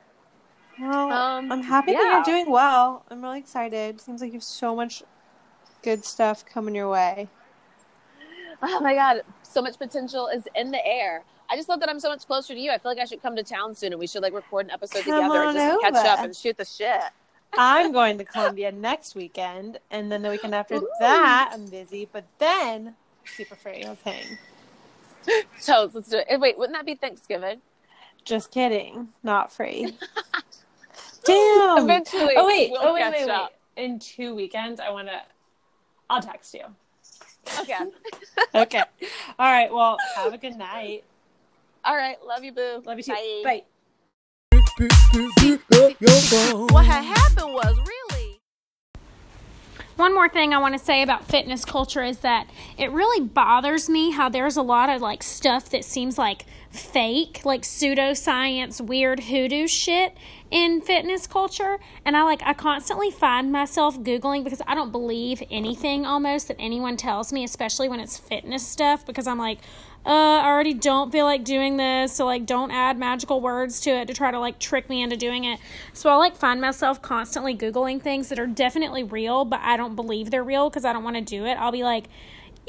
Well, 0.80 1.10
Um, 1.12 1.50
I'm 1.50 1.62
happy 1.62 1.92
that 1.92 2.02
you're 2.02 2.22
doing 2.22 2.50
well. 2.50 3.04
I'm 3.10 3.22
really 3.22 3.38
excited. 3.38 4.00
Seems 4.00 4.20
like 4.20 4.28
you 4.32 4.38
have 4.38 4.42
so 4.44 4.76
much 4.76 5.02
good 5.82 6.04
stuff 6.04 6.44
coming 6.46 6.74
your 6.74 6.88
way. 6.88 7.28
Oh 8.62 8.80
my 8.80 8.94
god, 8.94 9.22
so 9.42 9.60
much 9.62 9.78
potential 9.78 10.28
is 10.28 10.44
in 10.54 10.70
the 10.70 10.84
air. 10.86 11.24
I 11.48 11.56
just 11.56 11.68
love 11.68 11.80
that 11.80 11.88
I'm 11.88 12.00
so 12.00 12.08
much 12.08 12.26
closer 12.26 12.54
to 12.54 12.60
you. 12.60 12.70
I 12.70 12.78
feel 12.78 12.90
like 12.90 12.98
I 12.98 13.04
should 13.04 13.22
come 13.22 13.36
to 13.36 13.42
town 13.42 13.74
soon 13.74 13.92
and 13.92 14.00
we 14.00 14.06
should 14.06 14.22
like 14.22 14.32
record 14.32 14.66
an 14.66 14.72
episode 14.72 15.04
Come 15.04 15.22
together 15.22 15.44
and 15.44 15.56
just 15.56 15.80
catch 15.80 16.06
up 16.06 16.24
and 16.24 16.34
shoot 16.34 16.56
the 16.56 16.64
shit. 16.64 17.00
I'm 17.56 17.92
going 17.92 18.18
to 18.18 18.24
Columbia 18.24 18.72
next 18.72 19.14
weekend, 19.14 19.78
and 19.90 20.10
then 20.10 20.22
the 20.22 20.30
weekend 20.30 20.54
after 20.54 20.76
Ooh. 20.76 20.88
that, 21.00 21.50
I'm 21.52 21.66
busy. 21.66 22.08
But 22.10 22.24
then, 22.38 22.94
super 23.24 23.54
free. 23.54 23.84
Let's 23.86 24.02
hang. 24.02 24.24
Let's 25.68 26.08
do 26.08 26.22
it. 26.28 26.40
Wait, 26.40 26.58
wouldn't 26.58 26.76
that 26.76 26.86
be 26.86 26.94
Thanksgiving? 26.94 27.60
Just 28.24 28.50
kidding. 28.50 29.08
Not 29.22 29.52
free. 29.52 29.96
Damn. 31.24 31.78
Eventually, 31.78 32.34
oh 32.36 32.46
wait. 32.46 32.70
we'll 32.70 32.80
oh 32.82 32.94
wait. 32.94 33.00
catch 33.00 33.14
Wait. 33.14 33.26
Wait. 33.26 33.30
up. 33.30 33.52
In 33.76 33.98
two 33.98 34.34
weekends, 34.34 34.80
I 34.80 34.90
want 34.90 35.08
to. 35.08 35.20
I'll 36.08 36.22
text 36.22 36.54
you. 36.54 36.64
Okay. 37.60 37.78
Okay. 38.54 38.82
All 39.38 39.50
right. 39.52 39.72
Well, 39.72 39.96
have 40.16 40.32
a 40.32 40.38
good 40.38 40.56
night. 40.56 41.04
All 41.84 41.94
right. 41.96 42.16
Love 42.26 42.42
you, 42.44 42.52
boo. 42.52 42.82
Love 42.84 42.98
you 42.98 43.04
too. 43.04 43.12
Bye. 43.12 43.42
Bye. 43.44 43.62
What 46.70 46.84
had 46.84 47.02
happened 47.04 47.52
was 47.52 47.76
really. 47.78 47.95
One 49.96 50.14
more 50.14 50.28
thing 50.28 50.52
I 50.52 50.58
want 50.58 50.74
to 50.74 50.78
say 50.78 51.02
about 51.02 51.26
fitness 51.26 51.64
culture 51.64 52.02
is 52.02 52.18
that 52.18 52.50
it 52.76 52.92
really 52.92 53.26
bothers 53.26 53.88
me 53.88 54.10
how 54.10 54.28
there's 54.28 54.58
a 54.58 54.62
lot 54.62 54.90
of 54.90 55.00
like 55.00 55.22
stuff 55.22 55.70
that 55.70 55.86
seems 55.86 56.18
like 56.18 56.44
fake, 56.70 57.40
like 57.46 57.62
pseudoscience, 57.62 58.78
weird 58.78 59.20
hoodoo 59.20 59.66
shit 59.66 60.14
in 60.50 60.82
fitness 60.82 61.26
culture. 61.26 61.78
And 62.04 62.14
I 62.14 62.24
like, 62.24 62.42
I 62.44 62.52
constantly 62.52 63.10
find 63.10 63.50
myself 63.50 63.98
Googling 63.98 64.44
because 64.44 64.60
I 64.66 64.74
don't 64.74 64.92
believe 64.92 65.42
anything 65.50 66.04
almost 66.04 66.48
that 66.48 66.56
anyone 66.58 66.98
tells 66.98 67.32
me, 67.32 67.42
especially 67.42 67.88
when 67.88 67.98
it's 67.98 68.18
fitness 68.18 68.66
stuff, 68.66 69.06
because 69.06 69.26
I'm 69.26 69.38
like, 69.38 69.60
uh, 70.06 70.40
I 70.44 70.46
already 70.46 70.72
don't 70.72 71.10
feel 71.10 71.24
like 71.24 71.42
doing 71.42 71.78
this, 71.78 72.12
so 72.12 72.26
like 72.26 72.46
don't 72.46 72.70
add 72.70 72.96
magical 72.96 73.40
words 73.40 73.80
to 73.80 73.90
it 73.90 74.06
to 74.06 74.14
try 74.14 74.30
to 74.30 74.38
like 74.38 74.60
trick 74.60 74.88
me 74.88 75.02
into 75.02 75.16
doing 75.16 75.42
it. 75.42 75.58
So 75.92 76.08
I 76.08 76.14
like 76.14 76.36
find 76.36 76.60
myself 76.60 77.02
constantly 77.02 77.56
googling 77.56 78.00
things 78.00 78.28
that 78.28 78.38
are 78.38 78.46
definitely 78.46 79.02
real, 79.02 79.44
but 79.44 79.58
I 79.64 79.76
don't 79.76 79.96
believe 79.96 80.30
they're 80.30 80.44
real 80.44 80.70
because 80.70 80.84
I 80.84 80.92
don't 80.92 81.02
want 81.02 81.16
to 81.16 81.22
do 81.22 81.44
it. 81.44 81.54
I'll 81.54 81.72
be 81.72 81.82
like, 81.82 82.04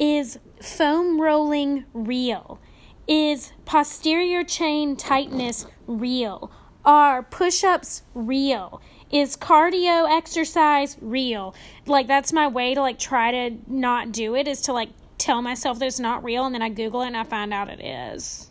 is 0.00 0.40
foam 0.60 1.20
rolling 1.20 1.84
real? 1.92 2.58
Is 3.06 3.52
posterior 3.64 4.42
chain 4.42 4.96
tightness 4.96 5.66
real? 5.86 6.50
Are 6.84 7.22
push 7.22 7.62
ups 7.62 8.02
real? 8.14 8.82
Is 9.12 9.36
cardio 9.36 10.10
exercise 10.10 10.96
real? 11.00 11.54
Like, 11.86 12.08
that's 12.08 12.32
my 12.32 12.48
way 12.48 12.74
to 12.74 12.80
like 12.80 12.98
try 12.98 13.30
to 13.30 13.58
not 13.68 14.10
do 14.10 14.34
it 14.34 14.48
is 14.48 14.60
to 14.62 14.72
like 14.72 14.90
tell 15.18 15.42
myself 15.42 15.78
that 15.80 15.86
it's 15.86 16.00
not 16.00 16.24
real 16.24 16.46
and 16.46 16.54
then 16.54 16.62
I 16.62 16.68
Google 16.68 17.02
it 17.02 17.08
and 17.08 17.16
I 17.16 17.24
find 17.24 17.52
out 17.52 17.68
it 17.68 17.80
is. 17.80 18.48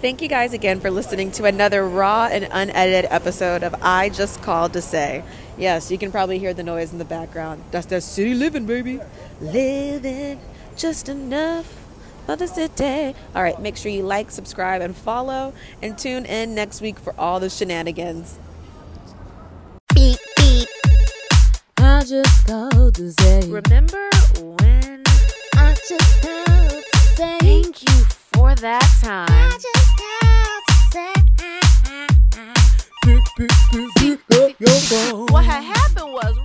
Thank 0.00 0.20
you 0.20 0.28
guys 0.28 0.52
again 0.52 0.80
for 0.80 0.90
listening 0.90 1.32
to 1.32 1.46
another 1.46 1.88
raw 1.88 2.28
and 2.30 2.44
unedited 2.44 3.10
episode 3.10 3.62
of 3.62 3.74
I 3.82 4.10
Just 4.10 4.42
Called 4.42 4.74
to 4.74 4.82
Say. 4.82 5.24
Yes, 5.56 5.90
you 5.90 5.96
can 5.96 6.12
probably 6.12 6.38
hear 6.38 6.52
the 6.52 6.62
noise 6.62 6.92
in 6.92 6.98
the 6.98 7.04
background. 7.04 7.64
That's 7.70 7.86
that 7.86 8.02
city 8.02 8.34
living, 8.34 8.66
baby. 8.66 9.00
Living 9.40 10.38
just 10.76 11.08
enough 11.08 11.82
for 12.26 12.36
the 12.36 12.46
city. 12.46 13.16
All 13.34 13.42
right, 13.42 13.58
make 13.60 13.76
sure 13.76 13.90
you 13.90 14.02
like, 14.02 14.30
subscribe, 14.30 14.82
and 14.82 14.94
follow, 14.94 15.54
and 15.80 15.96
tune 15.96 16.26
in 16.26 16.54
next 16.54 16.82
week 16.82 16.98
for 16.98 17.14
all 17.18 17.40
the 17.40 17.48
shenanigans. 17.48 18.38
Beep, 19.94 20.18
beep. 20.36 20.68
I 21.78 22.04
just 22.04 22.46
called 22.46 22.96
to 22.96 23.12
say. 23.12 23.50
Remember 23.50 24.10
Thank 25.88 27.82
you 27.84 28.04
for 28.32 28.56
that 28.56 28.82
time. 29.00 29.28
I 29.30 29.50
just 29.52 29.96
called 29.96 30.62
to 30.66 30.74
say. 30.90 31.16
What 35.30 35.44
had 35.44 35.62
happened 35.62 36.12
was 36.12 36.36